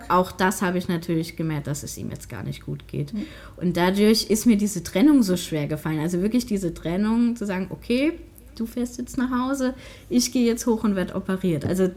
[0.10, 3.14] auch das habe ich natürlich gemerkt, dass es ihm jetzt gar nicht gut geht.
[3.14, 3.26] Mhm.
[3.58, 6.00] Und dadurch ist mir diese Trennung so schwer gefallen.
[6.00, 8.14] Also wirklich diese Trennung zu sagen, okay,
[8.56, 9.74] du fährst jetzt nach Hause,
[10.08, 11.66] ich gehe jetzt hoch und werde operiert.
[11.66, 11.90] Also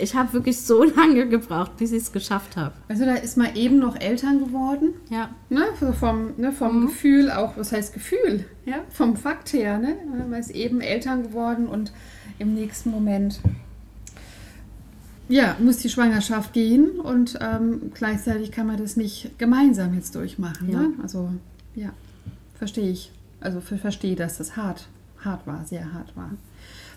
[0.00, 2.74] ich habe wirklich so lange gebraucht, bis ich es geschafft habe.
[2.88, 4.94] Also da ist man eben noch Eltern geworden.
[5.10, 5.30] Ja.
[5.48, 6.86] Ne, so vom, ne, vom Mhm.
[6.86, 8.44] Gefühl auch, was heißt Gefühl?
[8.66, 9.96] Ja, vom Fakt her, ne?
[10.28, 11.92] Man ist eben Eltern geworden und
[12.38, 13.40] im nächsten Moment
[15.28, 20.70] ja, muss die Schwangerschaft gehen und ähm, gleichzeitig kann man das nicht gemeinsam jetzt durchmachen.
[20.70, 20.80] Ja.
[20.80, 20.92] Ne?
[21.02, 21.30] Also
[21.76, 21.90] ja,
[22.58, 23.12] verstehe ich.
[23.40, 24.88] Also ver- verstehe, dass das hart,
[25.24, 26.30] hart war, sehr hart war.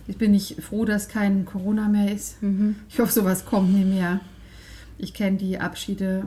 [0.07, 2.41] Ich bin nicht froh, dass kein Corona mehr ist.
[2.43, 2.75] Mhm.
[2.89, 4.19] Ich hoffe, sowas kommt nie mehr.
[4.97, 6.25] Ich kenne die Abschiede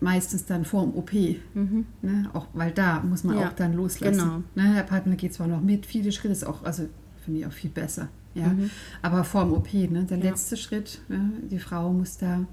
[0.00, 1.12] meistens dann vor dem OP.
[1.54, 1.86] Mhm.
[2.02, 2.30] Ne?
[2.32, 4.18] Auch, weil da muss man Ja, auch dann loslassen.
[4.18, 4.42] genau.
[4.68, 4.74] Ne?
[4.76, 6.88] Der Partner geht zwar noch mit, viele Schritte ist auch, also
[7.24, 8.08] finde ich auch viel besser.
[8.34, 8.46] Ja?
[8.46, 8.70] Mhm.
[9.02, 10.04] Aber vor dem OP, ne?
[10.04, 10.24] der Ja.
[10.24, 11.32] letzte Schritt, ne?
[11.50, 12.44] die Frau muss da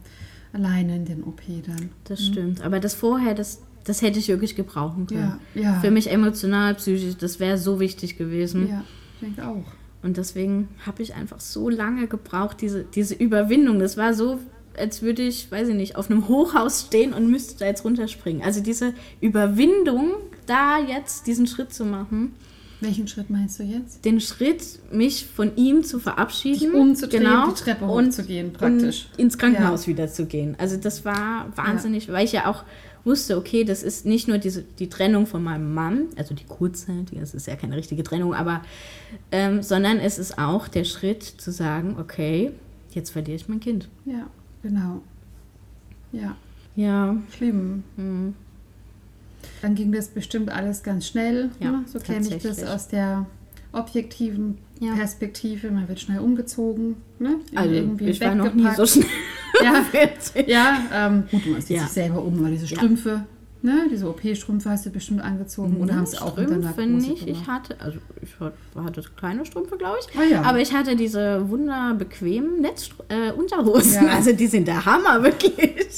[0.53, 1.89] alleine in den OP dann.
[2.05, 2.61] Das stimmt.
[2.61, 5.39] Aber das vorher, das, das hätte ich wirklich gebrauchen können.
[5.53, 5.79] Ja, ja.
[5.81, 8.67] Für mich emotional, psychisch, das wäre so wichtig gewesen.
[8.67, 8.83] Ja,
[9.15, 9.65] ich denke auch.
[10.05, 13.79] Und deswegen habe ich einfach so lange gebraucht, diese, diese Überwindung.
[13.79, 14.39] Das war so,
[14.77, 18.43] als würde ich, weiß ich nicht, auf einem Hochhaus stehen und müsste da jetzt runterspringen.
[18.43, 20.11] Also diese Überwindung,
[20.45, 22.33] da jetzt diesen Schritt zu machen,
[22.81, 24.05] Welchen Schritt meinst du jetzt?
[24.05, 29.07] den Schritt, mich von ihm zu verabschieden, Dich umzudrehen, genau, die Treppe hochzugehen praktisch.
[29.13, 30.55] und ins Krankenhaus wieder zu gehen.
[30.59, 32.63] Also das war wahnsinnig, weil ich ja auch
[33.05, 37.21] wusste, okay, das ist nicht nur diese, die Trennung von meinem Mann, also die kurzzeitige,
[37.21, 38.61] das ist ja keine richtige Trennung, aber
[39.31, 42.51] ähm, sondern es ist auch der Schritt zu sagen, okay,
[42.91, 43.87] jetzt verliere ich mein Kind.
[44.05, 44.27] Ja,
[44.63, 45.01] genau.
[46.11, 46.35] Ja,
[46.75, 47.83] Ja, schlimm.
[47.95, 48.33] hm,
[49.61, 51.51] Dann ging das bestimmt alles ganz schnell.
[51.59, 51.83] Ja, ne?
[51.87, 53.25] So kenne ich das aus der
[53.73, 54.93] objektiven Ja.
[54.93, 55.71] Perspektive.
[55.71, 56.95] Man wird schnell umgezogen.
[57.19, 57.37] Ne?
[57.55, 59.05] also Irgendwie ich war noch nie so schnell
[59.63, 59.83] Ja,
[60.47, 61.83] ja ähm, gut, man zieht Ja.
[61.83, 62.75] sich selber um, weil diese Ja.
[62.77, 63.23] Strümpfe,
[63.61, 63.87] ne?
[63.89, 67.25] diese OP-Strümpfe hast du bestimmt angezogen oder haben sie auch unter Strümpfe Narkose nicht.
[67.27, 70.19] Ich hatte, also ich hat- hatte kleine Strümpfe, glaube ich.
[70.19, 70.41] Ah ja.
[70.41, 73.07] Aber ich hatte diese wunderbequemen Netzunterhosen.
[73.09, 74.05] Äh, Unterhosen.
[74.05, 74.07] Ja.
[74.13, 75.55] Also die sind der Hammer, wirklich.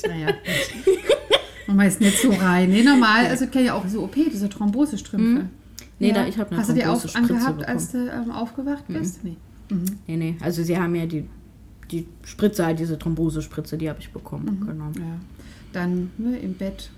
[0.08, 0.36] Naja.
[1.66, 2.70] Man weiß nicht so rein.
[2.70, 5.28] Nee, normal, also ich kenne ja auch diese OP, diese Thrombosestrümpfe.
[5.44, 5.50] Mhm.
[6.00, 8.84] Nee, da- ich hab eine Hast du die auch Thrombosespritze angehabt, als du ähm, aufgewacht
[8.88, 9.24] bist?
[9.24, 9.36] Nee.
[9.70, 9.86] Mhm.
[10.08, 10.36] Nee, nee.
[10.42, 11.26] Also sie haben ja die,
[11.92, 14.64] die Spritze, halt diese Thrombosespritze, die habe ich bekommen.
[14.66, 14.86] Genau.
[14.98, 15.18] Ja.
[15.74, 16.90] Dann ne, im Bett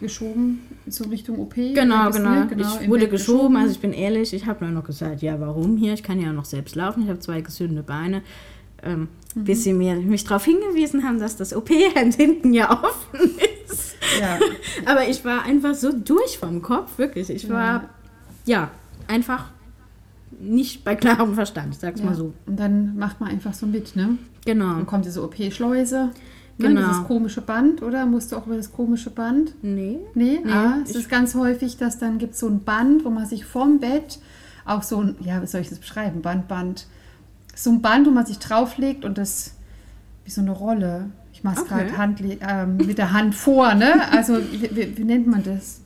[0.00, 1.54] geschoben, so Richtung OP.
[1.54, 2.30] Genau, Bist, genau.
[2.30, 5.22] ne, Ich im wurde Bett geschoben, also ich bin ehrlich, ich habe nur noch gesagt,
[5.22, 5.94] ja, warum hier?
[5.94, 8.22] Ich kann ja noch selbst laufen, ich habe zwei gesunde Beine.
[8.82, 9.44] Ähm, Mhm.
[9.44, 13.30] Bis sie mir, mich darauf hingewiesen haben, dass das OP-Hand hinten ja offen
[13.68, 13.96] ist.
[14.18, 14.38] Ja,
[14.90, 17.28] Aber ich war einfach so durch vom Kopf, wirklich.
[17.28, 17.90] Ich war, ja,
[19.08, 19.50] einfach
[20.40, 22.06] nicht bei klarem Verstand, ich sag's ja.
[22.06, 22.32] mal so.
[22.46, 24.18] Und dann macht man einfach so mit, ne?
[24.44, 24.74] Genau.
[24.74, 26.10] Dann kommt diese OP-Schleuse.
[26.58, 26.80] Ne, Genau.
[26.88, 28.06] Dieses komische Band, oder?
[28.06, 29.52] Musst du auch über das komische Band?
[29.62, 29.98] Nee.
[30.14, 33.10] Nee, Nee, ah, es ist ganz häufig, dass dann gibt es so ein Band, wo
[33.10, 34.18] man sich vom Bett
[34.64, 36.22] auch so ein, ja, wie soll ich das beschreiben?
[36.22, 36.86] Band, Band.
[37.54, 39.52] So ein Band, wo man sich drauflegt und das
[40.24, 41.10] wie so eine Rolle.
[41.32, 41.86] Ich mache es Okay.
[41.88, 44.10] gerade ähm, mit der Hand vor, ne?
[44.10, 45.82] Also wie, wie, wie nennt man das?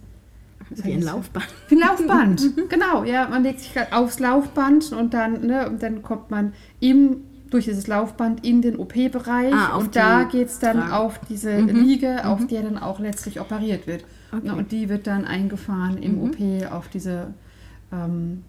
[0.70, 1.46] Wie ein Laufband.
[1.68, 3.04] Wie ein Laufband, genau.
[3.04, 7.18] Ja, man legt sich aufs Laufband und dann, ne, und dann kommt man im
[7.50, 10.94] durch dieses Laufband in den OP-Bereich Ah, und da geht es dann Trage.
[10.96, 14.04] auf diese Liege, auf der dann auch letztlich operiert wird.
[14.30, 14.46] Okay.
[14.46, 16.36] Ja, und die wird dann eingefahren im OP
[16.70, 17.34] auf diese
[17.92, 18.44] ähm,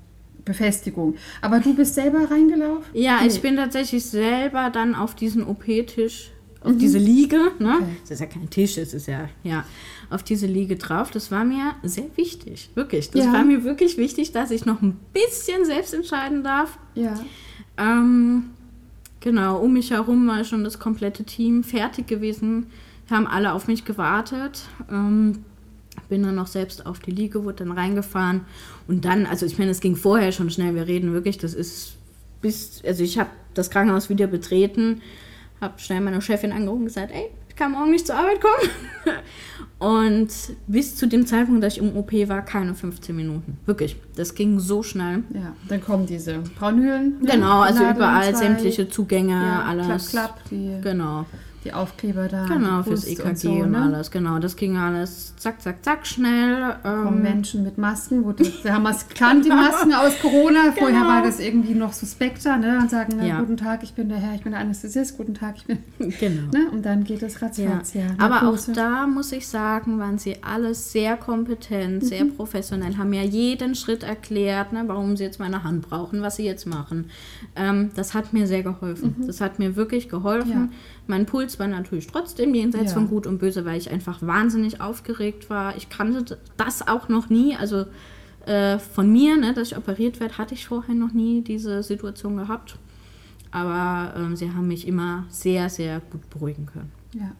[0.45, 1.15] Befestigung.
[1.41, 2.83] Aber du bist selber reingelaufen?
[2.93, 3.27] Ja, Nee.
[3.29, 6.31] ich bin tatsächlich selber dann auf diesen OP-Tisch,
[6.63, 7.69] auf diese Liege, ne?
[7.69, 7.83] Mhm.
[7.83, 7.85] Okay.
[8.03, 9.65] Das ist ja kein Tisch, das ist ja, ja,
[10.11, 11.11] auf diese Liege drauf.
[11.11, 13.09] Das war mir sehr wichtig, wirklich.
[13.11, 13.33] Das Ja.
[13.33, 16.77] war mir wirklich wichtig, dass ich noch ein bisschen selbst entscheiden darf.
[16.95, 17.19] Ja.
[17.77, 18.51] Ähm,
[19.19, 22.67] genau, um mich herum war schon das komplette Team fertig gewesen.
[23.09, 24.61] Haben alle auf mich gewartet.
[24.89, 25.43] Ähm,
[26.09, 28.41] bin dann noch selbst auf die Liege, wurde dann reingefahren.
[28.87, 30.75] Und dann, also ich meine, es ging vorher schon schnell.
[30.75, 31.93] Wir reden wirklich, das ist
[32.41, 35.01] bis, also ich habe das Krankenhaus wieder betreten,
[35.61, 39.17] habe schnell meine Chefin angerufen und gesagt, ey, ich kann morgen nicht zur Arbeit kommen.
[39.77, 40.29] Und
[40.67, 43.57] bis zu dem Zeitpunkt, dass ich im OP war, keine 15 Minuten.
[43.65, 45.23] Wirklich, das ging so schnell.
[45.33, 47.19] Ja, dann kommen diese Braunhülen.
[47.19, 47.31] ne?
[47.31, 48.39] Genau, also überall zwei.
[48.45, 50.11] sämtliche Zugänge, ja, alles.
[50.11, 51.25] Klapp, klapp, die, Genau,
[51.63, 52.45] die Aufkleber da.
[52.45, 53.77] genau, fürs EKG und, so, ne?
[53.77, 54.09] alles.
[54.11, 56.75] Genau, das ging alles zack, zack, zack, schnell.
[56.83, 58.25] Ähm, Menschen mit Masken.
[58.25, 60.71] Wo das, wir haben es gekannt, die Masken aus Corona.
[60.77, 61.07] Vorher Genau.
[61.09, 62.57] war das irgendwie noch suspekter.
[62.57, 62.79] Ne?
[62.79, 63.39] Und sagen, na, Ja.
[63.39, 65.17] guten Tag, ich bin der Herr, ich bin der Anästhesist.
[65.17, 65.77] Guten Tag, ich bin...
[66.19, 66.51] genau.
[66.51, 66.69] Ne?
[66.71, 67.45] Und dann geht es Ja.
[67.47, 67.93] ratzfatz.
[67.93, 68.01] Ja.
[68.17, 72.35] Aber auch da muss ich sagen, waren sie alles sehr kompetent, sehr Mhm.
[72.35, 76.45] professionell, haben mir jeden Schritt erklärt, ne, warum sie jetzt meine Hand brauchen, was sie
[76.45, 77.09] jetzt machen.
[77.55, 79.15] Ähm, das hat mir sehr geholfen.
[79.27, 80.49] Das hat mir wirklich geholfen.
[80.49, 80.69] Mhm.
[80.71, 80.77] Ja.
[81.07, 82.93] Mein Puls war natürlich trotzdem jenseits Ja.
[82.97, 85.75] von Gut und Böse, weil ich einfach wahnsinnig aufgeregt war.
[85.77, 87.55] Ich kannte das auch noch nie.
[87.55, 87.85] Also
[88.45, 92.37] äh, von mir, ne, dass ich operiert werde, hatte ich vorher noch nie diese Situation
[92.37, 92.77] gehabt.
[93.51, 96.91] Aber ähm, sie haben mich immer sehr, sehr gut beruhigen können.
[97.13, 97.31] Ja.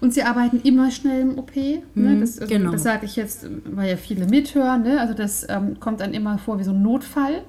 [0.00, 1.54] Und sie arbeiten immer schnell im OP.
[1.56, 1.82] Ne?
[1.94, 2.72] Mhm, Das, also, genau.
[2.72, 4.82] das sage ich jetzt, weil ja viele mithören.
[4.84, 5.00] Ne?
[5.00, 7.42] Also das ähm, kommt dann immer vor wie so ein Notfall.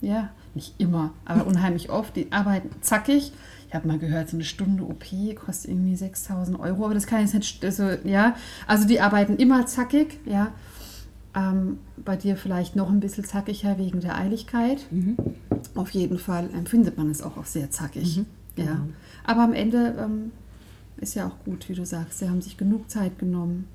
[0.00, 2.16] Ja, nicht immer, aber unheimlich oft.
[2.16, 3.32] Die arbeiten zackig.
[3.74, 7.22] Ich habe mal gehört, so eine Stunde OP kostet irgendwie 6000 Euro, aber das kann
[7.22, 8.36] jetzt nicht, also, ja,
[8.68, 10.52] also die arbeiten immer zackig, ja.
[11.34, 14.86] Ähm, bei dir vielleicht noch ein bisschen zackiger wegen der Eiligkeit.
[14.92, 15.16] Mhm.
[15.74, 18.18] Auf jeden Fall empfindet man es auch, auch sehr zackig.
[18.18, 18.24] ja.
[18.54, 18.76] genau.
[19.24, 20.30] Aber am Ende ähm,
[20.98, 22.20] ist ja auch gut, wie du sagst.
[22.20, 23.66] Sie haben sich genug Zeit genommen,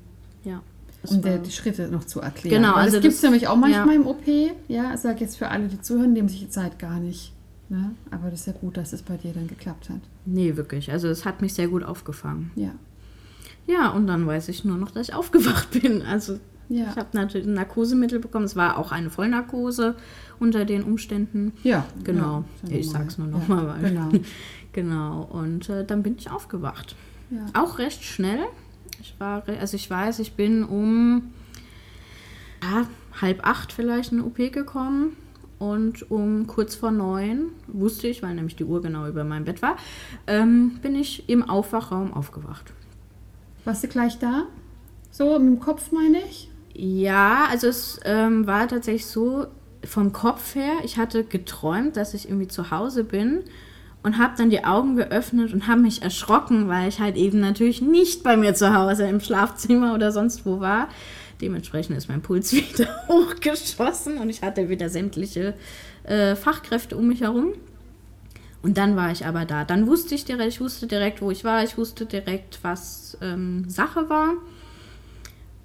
[0.44, 0.62] Ja.
[1.06, 2.62] um dir die Schritte noch zu erklären.
[2.62, 4.00] Genau, Weil also das gibt es nämlich auch manchmal ja.
[4.00, 4.26] im OP.
[4.66, 7.34] Ja, ich sage jetzt für alle, die zuhören, nehmen sich die Zeit gar nicht.
[7.70, 7.94] Ne?
[8.10, 10.00] Aber das ist ja gut, dass es bei dir dann geklappt hat.
[10.26, 10.90] Nee, wirklich.
[10.92, 12.50] Also es hat mich sehr gut aufgefangen.
[12.56, 12.72] Ja.
[13.66, 16.02] Ja, und dann weiß ich nur noch, dass ich aufgewacht bin.
[16.02, 16.86] Also Ja.
[16.90, 18.44] ich habe natürlich ein Narkosemittel bekommen.
[18.44, 19.94] Es war auch eine Vollnarkose
[20.40, 21.52] unter den Umständen.
[21.62, 22.44] Ja, Genau.
[22.68, 23.66] ja, ich sag's nur Ja, nochmal.
[23.68, 24.08] weil Genau.
[24.72, 25.22] genau.
[25.30, 26.96] Und äh, dann bin ich aufgewacht.
[27.30, 27.46] Ja.
[27.62, 28.40] Auch recht schnell.
[29.00, 31.30] Ich war, also ich weiß, ich bin um
[32.62, 32.86] ja,
[33.22, 35.16] halb acht vielleicht in die OP gekommen.
[35.60, 39.62] Und um kurz vor neun, wusste ich, weil nämlich die Uhr genau über meinem Bett
[39.62, 39.76] war,
[40.26, 42.72] ähm, bin ich im Aufwachraum aufgewacht.
[43.64, 44.44] Warst du gleich da?
[45.10, 46.50] So, mit dem Kopf meine ich?
[46.72, 49.46] Ja, also es ähm, war tatsächlich so,
[49.84, 53.40] vom Kopf her, ich hatte geträumt, dass ich irgendwie zu Hause bin
[54.02, 57.82] und habe dann die Augen geöffnet und habe mich erschrocken, weil ich halt eben natürlich
[57.82, 60.88] nicht bei mir zu Hause im Schlafzimmer oder sonst wo war.
[61.40, 65.54] Dementsprechend ist mein Puls wieder hochgeschossen und ich hatte wieder sämtliche
[66.04, 67.52] äh, Fachkräfte um mich herum.
[68.62, 69.64] Und dann war ich aber da.
[69.64, 73.64] Dann wusste ich direkt, ich wusste direkt, wo ich war, ich wusste direkt, was ähm,
[73.68, 74.34] Sache war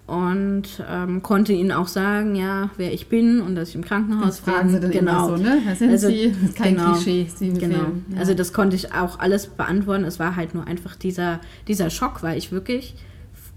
[0.08, 4.26] und ähm, konnte ihnen auch sagen, ja, wer ich bin und dass ich im Krankenhaus
[4.28, 4.76] Das fragen bin.
[4.76, 5.30] sie dann genau.
[5.30, 5.62] so, ne?
[5.66, 6.32] Wer sind Also, Sie?
[6.32, 7.28] Das ist kein genau, Klischee.
[7.36, 7.78] Sie Genau.
[8.12, 8.20] Ja.
[8.20, 10.04] Also das konnte ich auch alles beantworten.
[10.04, 12.94] Es war halt nur einfach dieser, dieser Schock, weil ich wirklich,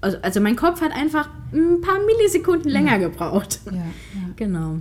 [0.01, 3.59] also, also mein Kopf hat einfach ein paar Millisekunden länger gebraucht.
[3.65, 3.83] ja, ja.
[4.35, 4.77] Genau.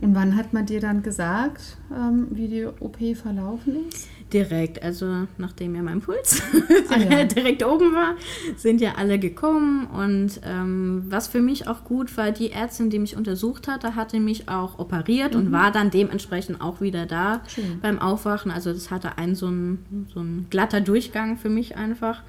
[0.00, 4.08] Und wann hat man dir dann gesagt, ähm, wie die OP verlaufen ist?
[4.32, 6.42] Direkt, also nachdem ja mein Puls
[6.90, 7.24] Ah, ja.
[7.36, 8.16] direkt oben war,
[8.56, 9.86] sind ja alle gekommen.
[9.86, 14.18] Und ähm, was für mich auch gut war, die Ärztin, die mich untersucht hatte, hatte
[14.18, 17.40] mich auch operiert und war dann dementsprechend auch wieder da Mhm.
[17.48, 17.80] Schön.
[17.80, 18.50] beim Aufwachen.
[18.50, 22.22] Also das hatte ein so ein, so ein glatter Durchgang für mich einfach,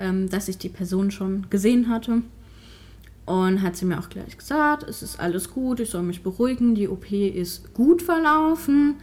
[0.00, 2.22] ähm, dass ich die Person schon gesehen hatte.
[3.26, 6.74] Und hat sie mir auch gleich gesagt, es ist alles gut, ich soll mich beruhigen,
[6.74, 8.96] die OP ist gut verlaufen.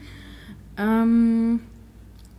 [0.76, 1.62] Ähm,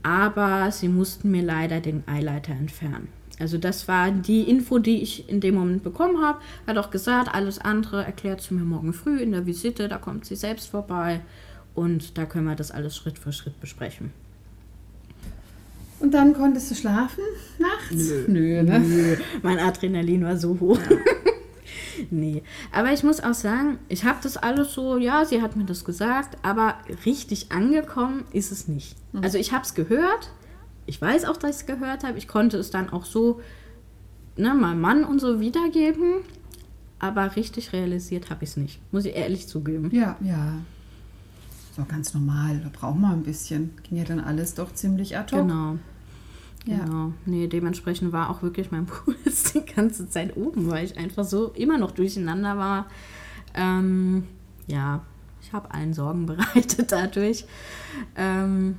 [0.02, 3.08] aber sie mussten mir leider den Eileiter entfernen.
[3.38, 6.40] Also das war die Info, die ich in dem Moment bekommen habe.
[6.66, 10.24] Hat auch gesagt, alles andere erklärt sie mir morgen früh in der Visite, da kommt
[10.24, 11.20] sie selbst vorbei
[11.74, 14.12] und da können wir das alles Schritt für Schritt besprechen.
[16.00, 17.24] Und dann konntest du schlafen
[17.58, 18.12] nachts?
[18.28, 19.18] Nö, ne?
[19.42, 20.78] Mein Adrenalin war so hoch.
[22.10, 25.64] nee, aber ich muss auch sagen, ich habe das alles so, ja, sie hat mir
[25.64, 28.96] das gesagt, aber richtig angekommen ist es nicht.
[29.12, 29.24] Mhm.
[29.24, 30.30] Also ich habe es gehört,
[30.86, 33.40] ich weiß auch, dass ich es gehört habe, ich konnte es dann auch so
[34.36, 36.20] ne, meinem Mann und so wiedergeben,
[36.98, 39.90] aber richtig realisiert habe ich es nicht, muss ich ehrlich zugeben.
[39.92, 40.60] Ja, ja.
[41.78, 43.70] So ganz normal, da braucht man ein bisschen.
[43.84, 45.46] Ging ja dann alles doch ziemlich ad hoc.
[45.46, 45.78] Genau.
[46.66, 46.84] Ja.
[46.84, 47.12] Genau.
[47.24, 51.52] Nee, dementsprechend war auch wirklich mein Puls die ganze Zeit oben, weil ich einfach so
[51.54, 52.86] immer noch durcheinander war.
[53.54, 54.24] Ähm,
[54.66, 55.04] ja,
[55.40, 57.44] ich habe allen Sorgen bereitet dadurch.
[58.16, 58.78] Ähm,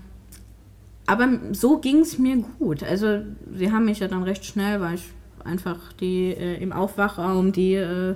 [1.06, 2.84] aber so ging es mir gut.
[2.84, 3.22] Also
[3.56, 5.06] sie haben mich ja dann recht schnell, weil ich
[5.46, 8.16] einfach die äh, im Aufwachraum die äh,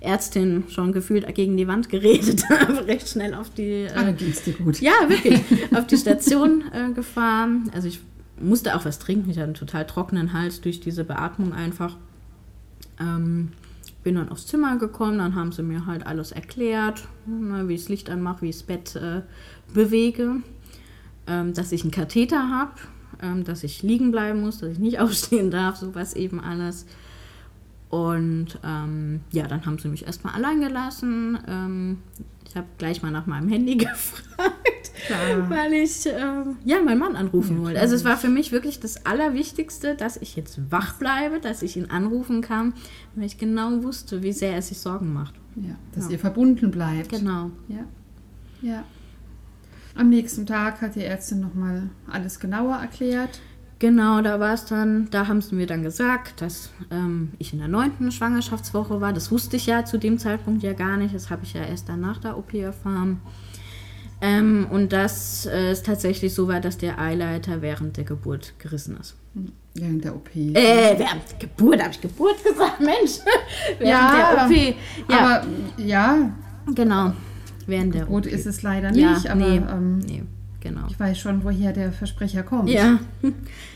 [0.00, 3.84] Ärztin schon gefühlt gegen die Wand geredet habe, recht schnell auf die.
[3.84, 4.80] Äh, ah, dir gut.
[4.80, 5.40] Ja, wirklich.
[5.74, 7.70] auf die Station äh, gefahren.
[7.74, 8.00] Also ich
[8.40, 9.30] musste auch was trinken.
[9.30, 11.96] Ich hatte einen total trockenen Hals durch diese Beatmung einfach.
[12.98, 13.50] Ähm,
[14.02, 17.82] bin dann aufs Zimmer gekommen, dann haben sie mir halt alles erklärt, ne, wie ich
[17.82, 19.22] das Licht anmache, wie ich das Bett äh,
[19.74, 20.36] bewege,
[21.26, 22.72] ähm, dass ich einen Katheter habe,
[23.22, 26.86] ähm, dass ich liegen bleiben muss, dass ich nicht aufstehen darf, sowas eben alles.
[27.90, 31.38] Und ähm, ja, dann haben sie mich erstmal allein gelassen.
[31.48, 31.98] Ähm,
[32.48, 35.50] ich habe gleich mal nach meinem Handy gefragt, klar.
[35.50, 37.80] weil ich ähm, ja meinen Mann anrufen ja, wollte.
[37.80, 41.76] Also es war für mich wirklich das Allerwichtigste, dass ich jetzt wach bleibe, dass ich
[41.76, 42.74] ihn anrufen kann,
[43.14, 45.34] weil ich genau wusste, wie sehr er sich Sorgen macht.
[45.56, 46.12] Ja, dass ja.
[46.12, 47.10] ihr verbunden bleibt.
[47.10, 47.50] Genau.
[47.68, 47.84] Ja.
[48.62, 48.84] Ja.
[49.96, 53.40] Am nächsten Tag hat die Ärztin nochmal alles genauer erklärt.
[53.80, 57.60] Genau, da war es dann, da haben sie mir dann gesagt, dass ähm, ich in
[57.60, 59.14] der neunten Schwangerschaftswoche war.
[59.14, 61.14] Das wusste ich ja zu dem Zeitpunkt ja gar nicht.
[61.14, 63.22] Das habe ich ja erst dann nach der OP erfahren.
[64.20, 68.98] Ähm, und dass äh, es tatsächlich so war, dass der Eileiter während der Geburt gerissen
[69.00, 69.16] ist.
[69.72, 70.28] Während der OP.
[70.36, 70.52] Äh,
[70.98, 73.20] während der Geburt, habe ich Geburt gesagt, Mensch.
[73.78, 74.74] während ja, der OP.
[75.08, 75.18] Ja.
[75.18, 75.46] Aber
[75.78, 76.30] ja.
[76.74, 77.14] Genau.
[77.66, 78.32] Während der Geburt OP.
[78.32, 79.36] ist es leider nicht, ja, aber.
[79.36, 80.22] Nee, ähm, nee
[80.60, 80.86] genau.
[80.88, 82.68] Ich weiß schon, woher der Versprecher kommt.
[82.68, 82.98] Ja.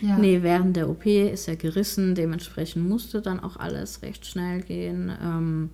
[0.01, 0.16] ja.
[0.18, 5.12] Nee, während der OP ist er gerissen, dementsprechend musste dann auch alles recht schnell gehen.
[5.23, 5.70] Ähm,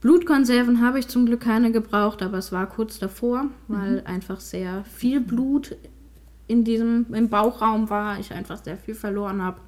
[0.00, 4.06] Blutkonserven habe ich zum Glück keine gebraucht, aber es war kurz davor, weil mhm.
[4.06, 5.76] einfach sehr viel Blut
[6.46, 9.60] in diesem im Bauchraum war, ich einfach sehr viel verloren habe.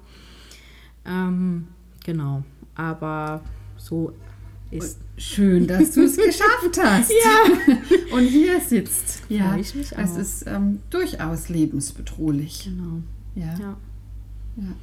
[1.05, 1.67] Ähm,
[2.05, 2.43] genau,
[2.75, 3.41] aber
[3.77, 4.13] so
[4.71, 4.99] ist.
[5.17, 7.11] Schön, dass du es geschafft hast.
[7.11, 7.75] ja.
[8.15, 9.23] Und hier sitzt.
[9.29, 10.01] Ja, ich mich auch.
[10.01, 12.65] es ist ähm, durchaus lebensbedrohlich.
[12.65, 13.01] Genau.
[13.35, 13.53] Ja.
[13.59, 13.77] ja.
[14.57, 14.75] Ja.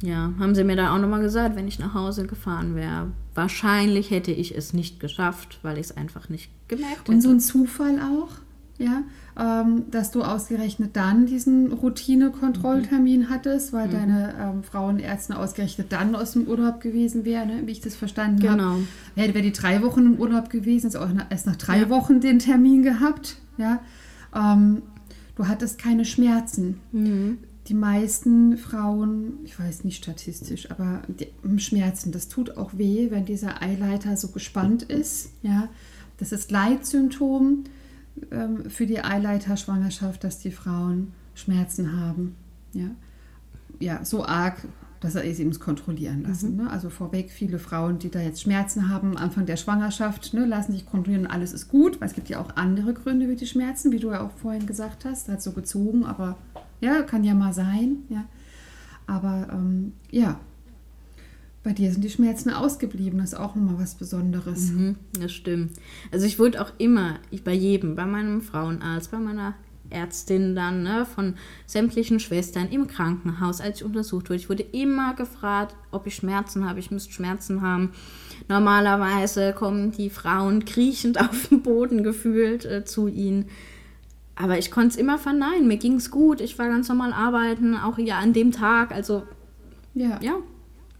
[0.00, 3.10] Ja, haben sie mir da auch nochmal gesagt, wenn ich nach Hause gefahren wäre.
[3.34, 7.12] Wahrscheinlich hätte ich es nicht geschafft, weil ich es einfach nicht gemerkt hätte.
[7.12, 8.30] Und so ein Zufall auch?
[8.78, 9.02] Ja,
[9.38, 13.30] ähm, dass du ausgerechnet dann diesen Routine-Kontrolltermin mhm.
[13.30, 13.92] hattest, weil mhm.
[13.92, 18.40] deine ähm, Frauenärztin ausgerechnet dann aus dem Urlaub gewesen wäre, ne, wie ich das verstanden
[18.40, 18.64] genau.
[18.64, 18.86] habe.
[19.16, 21.88] Wäre wär die drei Wochen im Urlaub gewesen, ist auch erst nach drei ja.
[21.90, 23.36] Wochen den Termin gehabt.
[23.58, 23.80] Ja,
[24.34, 24.82] ähm,
[25.34, 26.80] du hattest keine Schmerzen.
[26.92, 27.38] Mhm.
[27.66, 33.26] Die meisten Frauen, ich weiß nicht statistisch, aber die, Schmerzen, das tut auch weh, wenn
[33.26, 35.32] dieser Eileiter so gespannt ist.
[35.42, 35.68] Ja,
[36.16, 37.64] das ist Leitsymptom
[38.30, 42.36] ähm, für die Eileiterschwangerschaft, dass die Frauen Schmerzen haben.
[42.72, 42.90] Ja,
[43.78, 44.56] ja so arg,
[45.00, 46.56] dass er sie es kontrollieren lassen.
[46.56, 46.64] Mhm.
[46.64, 46.70] Ne?
[46.70, 50.72] Also vorweg, viele Frauen, die da jetzt Schmerzen haben am Anfang der Schwangerschaft, ne, lassen
[50.72, 53.46] sich kontrollieren und alles ist gut, weil es gibt ja auch andere Gründe für die
[53.46, 55.28] Schmerzen, wie du ja auch vorhin gesagt hast.
[55.28, 56.36] Hat so gezogen, aber
[56.80, 57.98] ja, kann ja mal sein.
[58.08, 58.24] Ja.
[59.06, 60.38] Aber ähm, ja,
[61.68, 64.70] bei dir sind die Schmerzen ausgeblieben, das ist auch immer was Besonderes.
[64.70, 65.72] Mhm, das stimmt.
[66.10, 69.52] Also ich wurde auch immer, ich, bei jedem, bei meinem Frauenarzt, bei meiner
[69.90, 71.34] Ärztin dann, ne, von
[71.66, 74.40] sämtlichen Schwestern im Krankenhaus, als ich untersucht wurde.
[74.40, 76.80] Ich wurde immer gefragt, ob ich Schmerzen habe.
[76.80, 77.90] Ich müsste Schmerzen haben.
[78.48, 83.44] Normalerweise kommen die Frauen kriechend auf dem Boden gefühlt äh, zu ihnen.
[84.36, 85.68] Aber ich konnte es immer verneinen.
[85.68, 86.40] Mir ging es gut.
[86.40, 88.90] Ich war ganz normal arbeiten, auch ja an dem Tag.
[88.90, 89.24] Also
[89.94, 90.38] ja, ja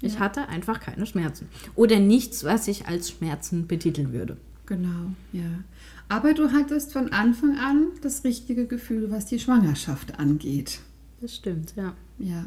[0.00, 0.20] ich ja.
[0.20, 1.48] hatte einfach keine Schmerzen.
[1.74, 4.36] Oder nichts, was ich als Schmerzen betiteln würde.
[4.66, 5.64] Genau, ja.
[6.08, 10.80] Aber du hattest von Anfang an das richtige Gefühl, was die Schwangerschaft angeht.
[11.20, 11.94] Das stimmt, ja.
[12.18, 12.46] Ja.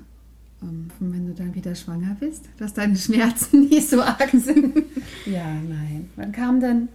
[0.62, 4.84] Und ähm, wenn du dann wieder schwanger bist, dass deine Schmerzen nicht so arg sind.
[5.26, 6.10] ja, nein.
[6.16, 6.88] Wann kam denn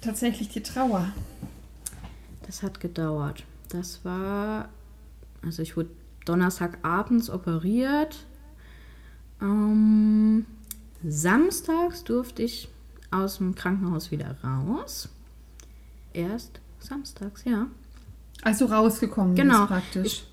[0.00, 1.12] tatsächlich die Trauer?
[2.44, 3.44] Das hat gedauert.
[3.68, 4.68] Das war,
[5.42, 5.90] also ich wurde
[6.24, 8.26] Donnerstagabends operiert
[9.42, 10.46] ähm,
[11.04, 12.68] samstags durfte ich
[13.10, 15.08] aus dem Krankenhaus wieder raus.
[16.12, 17.66] Erst samstags, ja.
[18.42, 19.66] Also rausgekommen genau.
[19.66, 20.06] praktisch.
[20.06, 20.32] Ich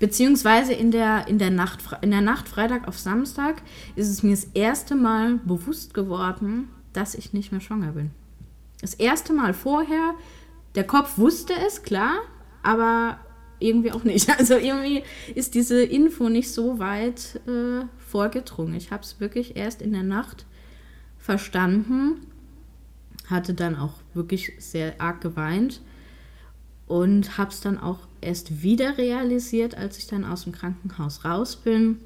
[0.00, 3.60] Beziehungsweise in der, in, der Nacht, in der Nacht Freitag auf Samstag
[3.96, 8.10] ist es mir das erste Mal bewusst geworden, dass ich nicht mehr schwanger bin.
[8.80, 10.14] Das erste Mal vorher,
[10.74, 12.14] der Kopf wusste es, klar,
[12.62, 13.18] aber
[13.58, 14.26] irgendwie auch nicht.
[14.38, 15.02] Also irgendwie
[15.34, 18.74] ist diese Info nicht so weit äh, vorgedrungen.
[18.74, 20.44] Ich habe es wirklich erst in der Nacht
[21.18, 22.26] verstanden,
[23.26, 25.80] hatte dann auch wirklich sehr arg geweint
[26.86, 31.56] und habe es dann auch erst wieder realisiert, als ich dann aus dem Krankenhaus raus
[31.56, 31.98] bin.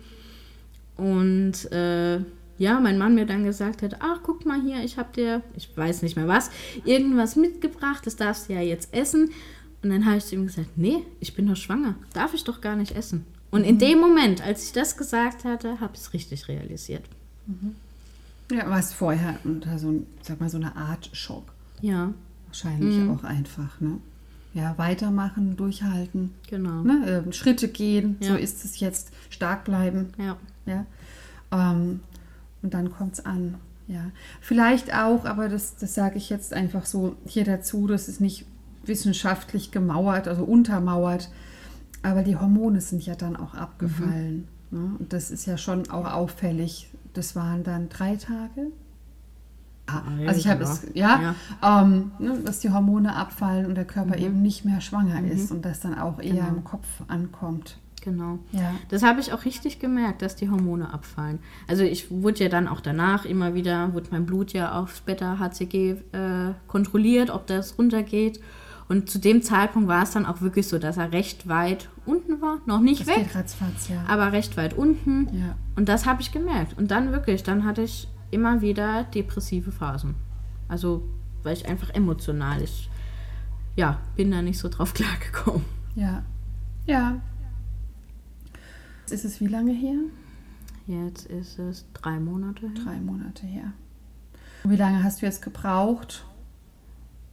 [0.96, 2.20] Und äh,
[2.58, 5.74] ja, mein Mann mir dann gesagt hat, ach, guck mal hier, ich habe dir, ich
[5.76, 6.50] weiß nicht mehr was,
[6.84, 9.30] irgendwas mitgebracht, das darfst du ja jetzt essen.
[9.82, 12.60] Und dann habe ich zu ihm gesagt, nee, ich bin doch schwanger, darf ich doch
[12.60, 13.26] gar nicht essen.
[13.54, 13.68] Und mhm.
[13.68, 17.04] in dem Moment, als ich das gesagt hatte, habe ich es richtig realisiert.
[17.46, 17.76] Mhm.
[18.50, 21.44] Ja, war es vorher unter so, sag mal, so eine Art Schock.
[21.80, 22.12] Ja.
[22.46, 23.12] Wahrscheinlich mhm.
[23.12, 23.98] auch einfach, ne?
[24.54, 26.34] Ja, weitermachen, durchhalten.
[26.50, 26.82] Genau.
[26.82, 27.24] Ne?
[27.28, 28.30] Äh, Schritte gehen, ja.
[28.30, 29.12] so ist es jetzt.
[29.30, 30.12] Stark bleiben.
[30.18, 30.36] Ja.
[30.66, 30.84] ja?
[31.52, 32.00] Ähm,
[32.60, 33.54] und dann kommt es an.
[33.86, 34.10] Ja.
[34.40, 38.46] Vielleicht auch, aber das, das sage ich jetzt einfach so hier dazu, das ist nicht
[38.84, 41.30] wissenschaftlich gemauert, also untermauert,
[42.04, 44.48] aber die Hormone sind ja dann auch abgefallen.
[44.70, 44.78] Mhm.
[44.78, 44.96] Ne?
[44.98, 46.90] Und das ist ja schon auch auffällig.
[47.14, 48.72] Das waren dann drei Tage.
[49.86, 51.82] Ah, also ich habe es, ja, ja.
[51.82, 54.24] Ähm, ne, dass die Hormone abfallen und der Körper mhm.
[54.24, 55.30] eben nicht mehr schwanger mhm.
[55.30, 56.48] ist und das dann auch eher genau.
[56.48, 57.78] im Kopf ankommt.
[58.00, 58.38] Genau.
[58.52, 58.74] Ja.
[58.90, 61.38] Das habe ich auch richtig gemerkt, dass die Hormone abfallen.
[61.68, 65.96] Also ich wurde ja dann auch danach immer wieder, wurde mein Blut ja aufs Beta-HCG
[66.12, 68.40] äh, kontrolliert, ob das runtergeht.
[68.88, 72.40] Und zu dem Zeitpunkt war es dann auch wirklich so, dass er recht weit unten
[72.42, 74.04] war, noch nicht das weg, ratzfatz, ja.
[74.06, 75.28] aber recht weit unten.
[75.34, 75.56] Ja.
[75.74, 76.76] Und das habe ich gemerkt.
[76.76, 80.14] Und dann wirklich, dann hatte ich immer wieder depressive Phasen.
[80.68, 81.08] Also
[81.42, 82.90] weil ich einfach emotional, ich
[83.76, 85.64] ja, bin da nicht so drauf klargekommen.
[85.94, 86.22] Ja,
[86.86, 87.20] ja,
[89.10, 89.98] ist es wie lange her?
[90.86, 92.84] Jetzt ist es drei Monate her.
[92.84, 93.72] Drei Monate her.
[94.64, 96.24] Wie lange hast du jetzt gebraucht?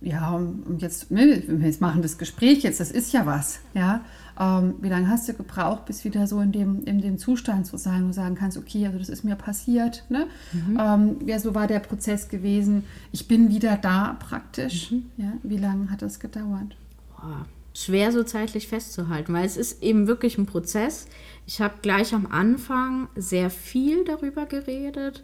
[0.02, 4.02] Ja, und jetzt, ne, wir machen das Gespräch jetzt, das ist ja was, ja.
[4.40, 7.78] Ähm, wie lange hast du gebraucht, bis wieder so in dem, in dem Zustand zu
[7.78, 10.26] sein, wo du sagen kannst, okay, also das ist mir passiert, ne?
[10.54, 10.80] Mhm.
[10.80, 12.84] Ähm, ja, so war der Prozess gewesen.
[13.12, 14.92] Ich bin wieder da praktisch.
[14.92, 15.04] Mhm.
[15.18, 16.76] Ja, wie lange hat das gedauert?
[17.16, 21.08] Boah schwer so zeitlich festzuhalten, weil es ist eben wirklich ein Prozess.
[21.48, 25.24] Ich habe gleich am Anfang sehr viel darüber geredet.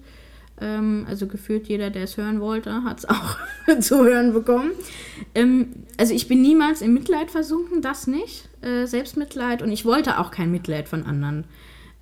[0.59, 3.37] Ähm, also gefühlt jeder, der es hören wollte, hat es auch
[3.79, 4.71] zu hören bekommen.
[5.35, 8.49] Ähm, also ich bin niemals in Mitleid versunken, das nicht.
[8.61, 11.45] Äh, Selbstmitleid und ich wollte auch kein Mitleid von anderen.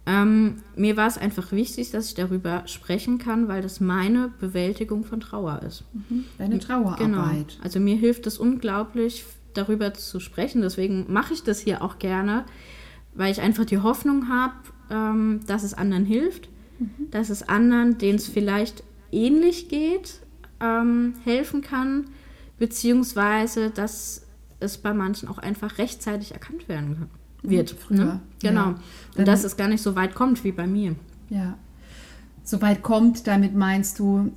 [0.07, 5.03] Ähm, mir war es einfach wichtig, dass ich darüber sprechen kann, weil das meine Bewältigung
[5.03, 5.83] von Trauer ist.
[5.93, 6.25] Mhm.
[6.37, 6.99] Deine Trauerarbeit.
[6.99, 7.63] Genau.
[7.63, 9.25] Also mir hilft es unglaublich,
[9.55, 10.61] darüber zu sprechen.
[10.61, 12.45] Deswegen mache ich das hier auch gerne,
[13.15, 14.53] weil ich einfach die Hoffnung habe,
[14.91, 16.49] ähm, dass es anderen hilft,
[16.79, 17.11] mhm.
[17.11, 20.19] dass es anderen, denen es vielleicht ähnlich geht,
[20.59, 22.05] ähm, helfen kann,
[22.57, 24.25] beziehungsweise dass
[24.59, 27.09] es bei manchen auch einfach rechtzeitig erkannt werden kann,
[27.43, 27.71] wird.
[27.71, 28.05] Früher.
[28.05, 28.21] Ne?
[28.41, 28.69] Genau.
[28.69, 28.79] Ja.
[29.17, 30.95] Und dass es gar nicht so weit kommt wie bei mir.
[31.29, 31.57] Ja.
[32.43, 34.31] So weit kommt, damit meinst du,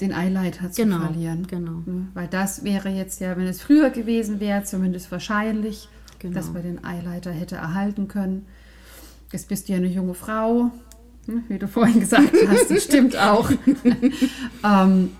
[0.00, 1.46] den Eileiter zu genau, verlieren.
[1.46, 1.82] Genau.
[1.86, 2.08] Ne?
[2.14, 6.34] Weil das wäre jetzt ja, wenn es früher gewesen wäre, zumindest wahrscheinlich, genau.
[6.34, 8.46] dass man den Eileiter hätte erhalten können.
[9.30, 10.72] Jetzt bist du ja eine junge Frau, ne?
[11.48, 13.50] Wie du vorhin gesagt hast, das stimmt auch.
[14.64, 15.10] ähm,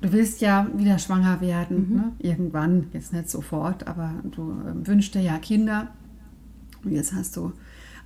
[0.00, 1.96] du willst ja wieder schwanger werden, mhm.
[1.96, 2.12] ne?
[2.18, 5.88] irgendwann, jetzt nicht sofort, aber du äh, wünschst dir ja Kinder.
[6.84, 7.52] Und jetzt hast du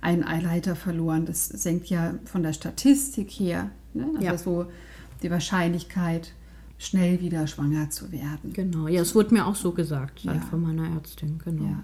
[0.01, 1.25] einen Eileiter verloren.
[1.25, 3.69] Das senkt ja von der Statistik her.
[3.93, 4.07] Ne?
[4.15, 4.37] Also ja.
[4.37, 4.65] so
[5.21, 6.33] die Wahrscheinlichkeit,
[6.77, 8.53] schnell wieder schwanger zu werden.
[8.53, 10.33] Genau, ja, es wurde mir auch so gesagt ja.
[10.49, 11.63] von meiner Ärztin, genau.
[11.63, 11.83] Ja.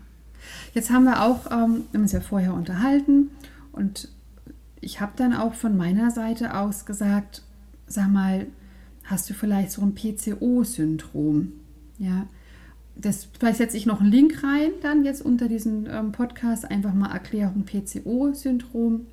[0.74, 3.30] Jetzt haben wir auch, ähm, wir haben uns ja vorher unterhalten
[3.74, 4.10] und
[4.86, 7.42] ich habe dann auch von meiner Seite aus gesagt,
[7.88, 8.46] sag mal,
[9.04, 11.54] hast du vielleicht so ein PCO-Syndrom?
[11.98, 12.28] Ja,
[12.96, 16.94] das, vielleicht setze ich noch einen Link rein, dann jetzt unter diesem ähm, Podcast einfach
[16.94, 19.08] mal Erklärung PCO-Syndrom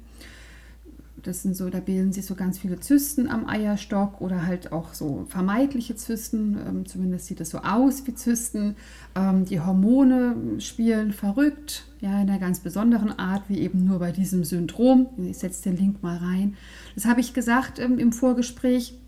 [1.22, 4.92] das sind so, da bilden sich so ganz viele Zysten am Eierstock oder halt auch
[4.92, 6.58] so vermeidliche Zysten.
[6.66, 8.76] Ähm, zumindest sieht es so aus wie Zysten.
[9.14, 14.10] Ähm, die Hormone spielen verrückt, ja, in einer ganz besonderen Art, wie eben nur bei
[14.10, 15.06] diesem Syndrom.
[15.18, 16.56] Ich setze den Link mal rein.
[16.94, 18.98] Das habe ich gesagt ähm, im Vorgespräch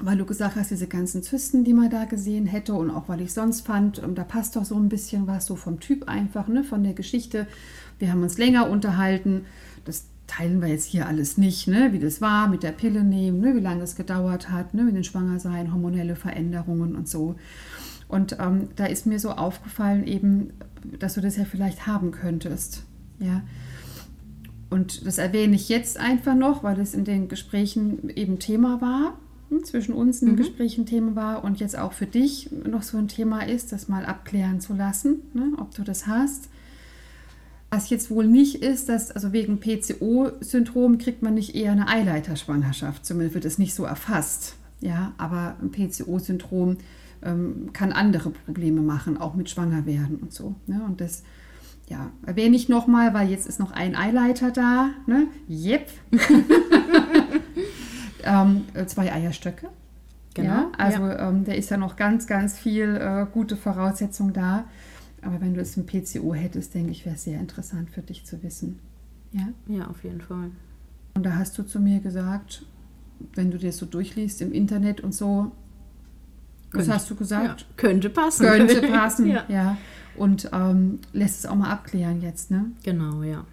[0.00, 3.20] weil du gesagt hast, diese ganzen Zysten, die man da gesehen hätte und auch weil
[3.20, 6.48] ich sonst fand, ähm, da passt doch so ein bisschen was so vom Typ einfach,
[6.48, 7.46] ne, von der Geschichte.
[8.00, 9.46] Wir haben uns länger unterhalten.
[9.84, 11.92] Das teilen wir jetzt hier alles nicht, ne?
[11.92, 13.54] wie das war mit der Pille nehmen, ne?
[13.54, 14.84] wie lange es gedauert hat, ne?
[14.84, 17.36] mit den Schwangersein, hormonelle Veränderungen und so.
[18.08, 20.52] Und ähm, da ist mir so aufgefallen eben,
[20.98, 22.84] dass du das ja vielleicht haben könntest.
[23.18, 23.42] Ja?
[24.74, 29.16] und das erwähne ich jetzt einfach noch, weil es in den Gesprächen eben Thema war,
[29.48, 30.38] hm, zwischen uns in den Mhm.
[30.38, 34.04] Gesprächen Thema war und jetzt auch für dich noch so ein Thema ist, das mal
[34.04, 36.48] abklären zu lassen, ne, ob du das hast.
[37.74, 43.04] Was jetzt wohl nicht ist, dass, also wegen PCO-Syndrom kriegt man nicht eher eine Eileiterschwangerschaft,
[43.04, 44.54] zumindest wird es nicht so erfasst.
[44.80, 46.76] Ja, aber ein PCO-Syndrom
[47.24, 50.54] ähm, kann andere Probleme machen, auch mit Schwangerwerden und so.
[50.68, 50.82] Ne?
[50.86, 51.24] Und das
[51.88, 54.90] ja, erwähne ich nochmal, weil jetzt ist noch ein Eileiter da.
[55.08, 55.26] Ne?
[55.50, 55.88] Yep.
[58.22, 59.68] ähm, äh, zwei Eierstöcke.
[60.34, 64.64] Genau, Ja, also Ähm, da ist ja noch ganz, ganz viel äh, gute Voraussetzung da.
[65.24, 68.24] Aber wenn du es im PCO hättest, denke ich, wäre es sehr interessant für dich
[68.24, 68.78] zu wissen.
[69.32, 69.48] Ja.
[69.66, 70.50] Ja, auf jeden Fall.
[71.14, 72.64] Und da hast du zu mir gesagt,
[73.34, 75.52] wenn du dir das so durchliest im Internet und so,
[76.72, 76.94] was Könnte.
[76.94, 77.60] hast du gesagt?
[77.62, 78.46] Ja, könnte passen.
[78.46, 79.44] Könnte passen, ja.
[79.48, 79.76] ja.
[80.16, 82.66] Und ähm, lässt es auch mal abklären jetzt, ne?
[82.82, 83.44] Genau, ja.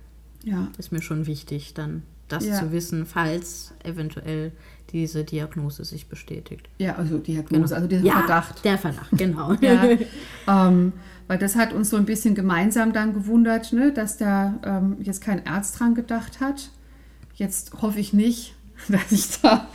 [0.44, 0.68] Ja.
[0.78, 2.60] Ist mir schon wichtig, dann das Ja.
[2.60, 4.52] zu wissen, falls eventuell
[4.92, 6.70] diese Diagnose sich bestätigt.
[6.78, 8.64] Ja, also Diagnose, also dieser ja, Verdacht.
[8.66, 9.54] Der Verdacht, genau.
[9.62, 9.86] Ja,
[10.48, 10.94] ähm,
[11.28, 15.22] weil das hat uns so ein bisschen gemeinsam dann gewundert, ne, dass da ähm, jetzt
[15.22, 16.72] kein Arzt dran gedacht hat.
[17.36, 18.56] Jetzt hoffe ich nicht,
[18.90, 19.68] dass ich da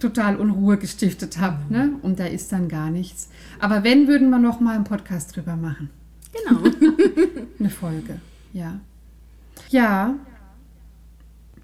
[0.00, 1.58] total Unruhe gestiftet habe.
[1.72, 1.92] Ne?
[2.02, 3.28] Und da ist dann gar nichts.
[3.60, 5.90] Aber wenn, würden wir noch mal einen Podcast drüber machen.
[6.32, 6.62] genau.
[7.58, 8.20] Eine Folge,
[8.52, 8.80] ja.
[9.70, 10.14] Ja.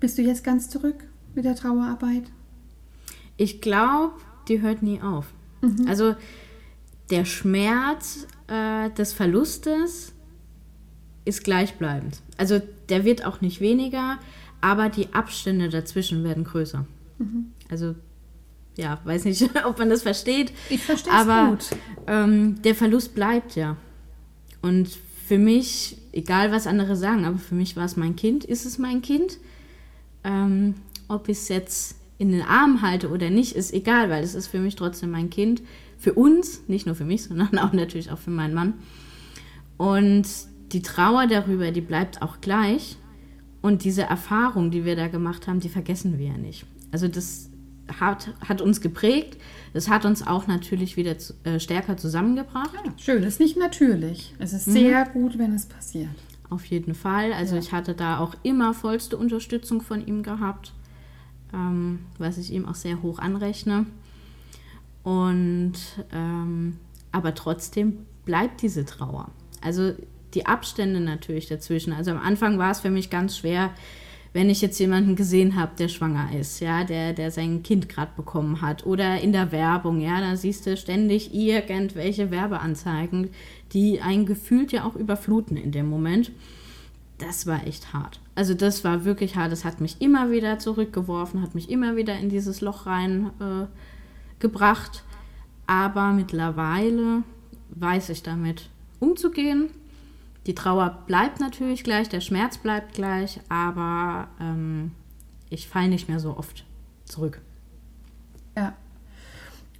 [0.01, 1.05] Bist du jetzt ganz zurück
[1.35, 2.25] mit der Trauerarbeit?
[3.39, 4.13] Ich glaube,
[4.49, 5.33] die hört nie auf.
[5.87, 6.15] Also
[7.11, 10.13] der Schmerz äh, des Verlustes
[11.25, 12.21] ist gleichbleibend.
[12.37, 14.19] Also der wird auch nicht weniger,
[14.61, 16.87] aber die Abstände dazwischen werden größer.
[17.71, 17.95] Also
[18.77, 20.53] ja, weiß nicht, ob man das versteht.
[20.71, 21.67] Ich verstehe es aber gut.
[22.07, 23.77] Ähm, der Verlust bleibt ja.
[24.63, 24.89] Und
[25.27, 28.79] für mich, egal was andere sagen, aber für mich war es mein Kind, ist es
[28.79, 29.39] mein Kind.
[30.25, 30.75] Ähm,
[31.09, 34.49] ob ich es jetzt in den Arm halte oder nicht, ist egal, weil es ist
[34.49, 35.63] für mich trotzdem mein Kind.
[35.99, 38.75] Für uns, nicht nur für mich, sondern auch natürlich auch für meinen Mann.
[39.77, 40.27] Und
[40.73, 42.97] die Trauer darüber, die bleibt auch gleich.
[43.63, 46.67] Und diese Erfahrung, die wir da gemacht haben, die vergessen wir ja nicht.
[46.93, 47.51] Also das
[48.01, 49.39] hat, hat uns geprägt.
[49.73, 52.71] Das hat uns auch natürlich wieder zu, äh, stärker zusammengebracht.
[52.85, 54.35] Ja, schön, ist nicht natürlich.
[54.39, 56.11] Es ist sehr gut, wenn es passiert.
[56.51, 57.33] Auf jeden Fall.
[57.33, 57.61] Also Ja.
[57.61, 60.73] ich hatte da auch immer vollste Unterstützung von ihm gehabt,
[61.53, 63.87] ähm, was ich ihm auch sehr hoch anrechne.
[65.03, 65.75] Und
[66.13, 66.77] ähm,
[67.13, 69.31] aber trotzdem bleibt diese Trauer.
[69.63, 69.95] Also
[70.35, 71.93] die Abstände natürlich dazwischen.
[71.93, 73.71] Also am Anfang war es für mich ganz schwer,
[74.35, 78.13] wenn ich jetzt jemanden gesehen habe, der schwanger ist, ja, der, der sein Kind gerade
[78.15, 83.31] bekommen hat oder in der Werbung, ja, da siehst du ständig irgendwelche Werbeanzeigen,
[83.73, 86.31] die einen gefühlt ja auch überfluten in dem Moment.
[87.17, 88.21] Das war echt hart.
[88.39, 89.51] Also das war wirklich hart.
[89.51, 93.67] Das hat mich immer wieder zurückgeworfen, hat mich immer wieder in dieses Loch rein äh,
[94.39, 95.03] gebracht.
[95.67, 97.25] Aber mittlerweile
[97.71, 98.71] weiß ich damit
[99.01, 99.71] umzugehen.
[100.47, 104.93] Die Trauer bleibt natürlich gleich, der Schmerz bleibt gleich, aber ähm,
[105.51, 106.65] ich falle nicht mehr so oft
[107.07, 107.41] zurück.
[108.57, 108.75] Ja.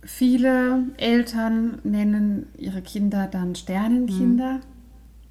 [0.03, 4.59] Viele Eltern nennen ihre Kinder dann Sternenkinder.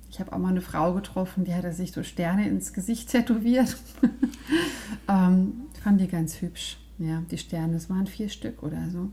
[0.09, 3.77] Ich habe auch mal eine Frau getroffen, die hatte sich so Sterne ins Gesicht tätowiert.
[5.07, 6.77] ähm, fand die ganz hübsch.
[6.99, 9.11] Ja, die Sterne, es waren vier Stück oder so.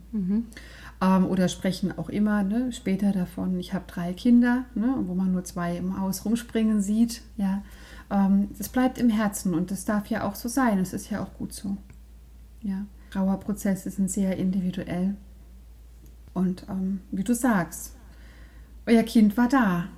[1.03, 5.33] Ähm, oder sprechen auch immer ne, später davon, ich habe drei Kinder, ne, wo man
[5.33, 7.21] nur zwei im Haus rumspringen sieht.
[7.37, 7.63] Ja,
[8.11, 10.79] ähm, das bleibt im Herzen und das darf ja auch so sein.
[10.79, 11.77] Es ist ja auch gut so.
[12.63, 15.15] Ja, Trauerprozesse sind sehr individuell.
[16.33, 17.95] Und ähm, wie du sagst,
[18.87, 19.89] euer Kind war da,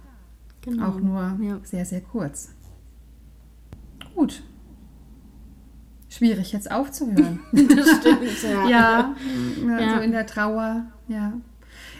[0.66, 0.88] Genau.
[0.88, 1.58] auch nur Ja.
[1.62, 2.50] sehr, sehr kurz.
[4.14, 4.42] Gut.
[6.08, 7.40] Schwierig jetzt aufzuhören.
[7.52, 8.68] Das stimmt, ja.
[8.68, 9.16] ja,
[9.70, 9.98] also Ja.
[10.00, 11.32] in der Trauer, ja.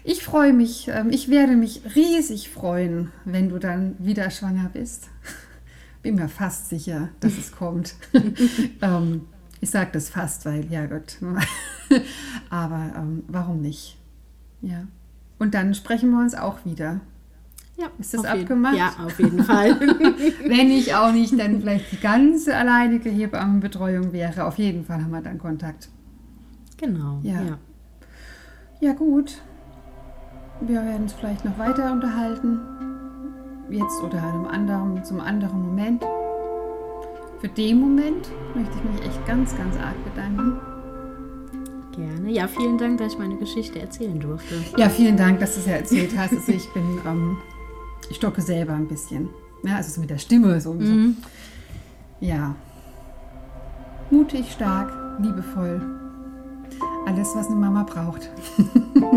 [0.04, 5.08] Ich freue mich, ähm, ich werde mich riesig freuen, wenn du dann wieder schwanger bist.
[6.02, 7.94] Bin mir fast sicher, dass es kommt.
[8.82, 9.22] ähm,
[9.60, 11.18] ich sage das fast, weil, ja Gott.
[12.50, 13.96] Aber ähm, warum nicht?
[14.62, 14.86] Ja.
[15.38, 17.00] Und dann sprechen wir uns auch wieder.
[17.78, 18.76] Ja, Ist das abgemacht?
[18.76, 19.78] Ja, auf jeden Fall.
[20.46, 25.10] Wenn ich auch nicht dann vielleicht die ganze alleinige Hebammenbetreuung wäre, auf jeden Fall haben
[25.10, 25.88] wir dann Kontakt.
[26.78, 27.20] genau.
[27.22, 27.34] Ja.
[27.42, 27.58] ja.
[28.80, 29.40] Ja, gut.
[30.60, 32.60] Wir werden uns vielleicht noch weiter unterhalten.
[33.70, 36.02] Jetzt oder einem anderen, zum anderen Moment.
[37.40, 40.58] Für den Moment möchte ich mich echt ganz, ganz arg bedanken.
[41.92, 42.30] Gerne.
[42.30, 44.54] Ja, vielen Dank, dass ich meine Geschichte erzählen durfte.
[44.76, 46.32] Ja, vielen Dank, dass du es ja erzählt hast.
[46.34, 47.36] Also ich bin, ähm,
[48.10, 49.28] ich stocke selber ein bisschen.
[49.62, 50.76] Ja, also so mit der Stimme so.
[50.80, 50.94] so.
[52.20, 52.54] Ja,
[54.10, 55.80] Mutig, stark, liebevoll.
[57.06, 58.30] Alles, was eine Mama braucht.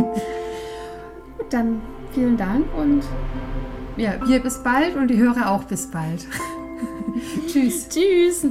[1.49, 3.03] Dann vielen Dank und
[3.97, 6.25] ja, wir bis bald und die Hörer auch bis bald.
[7.47, 7.88] Tschüss.
[7.89, 8.47] Tschüss.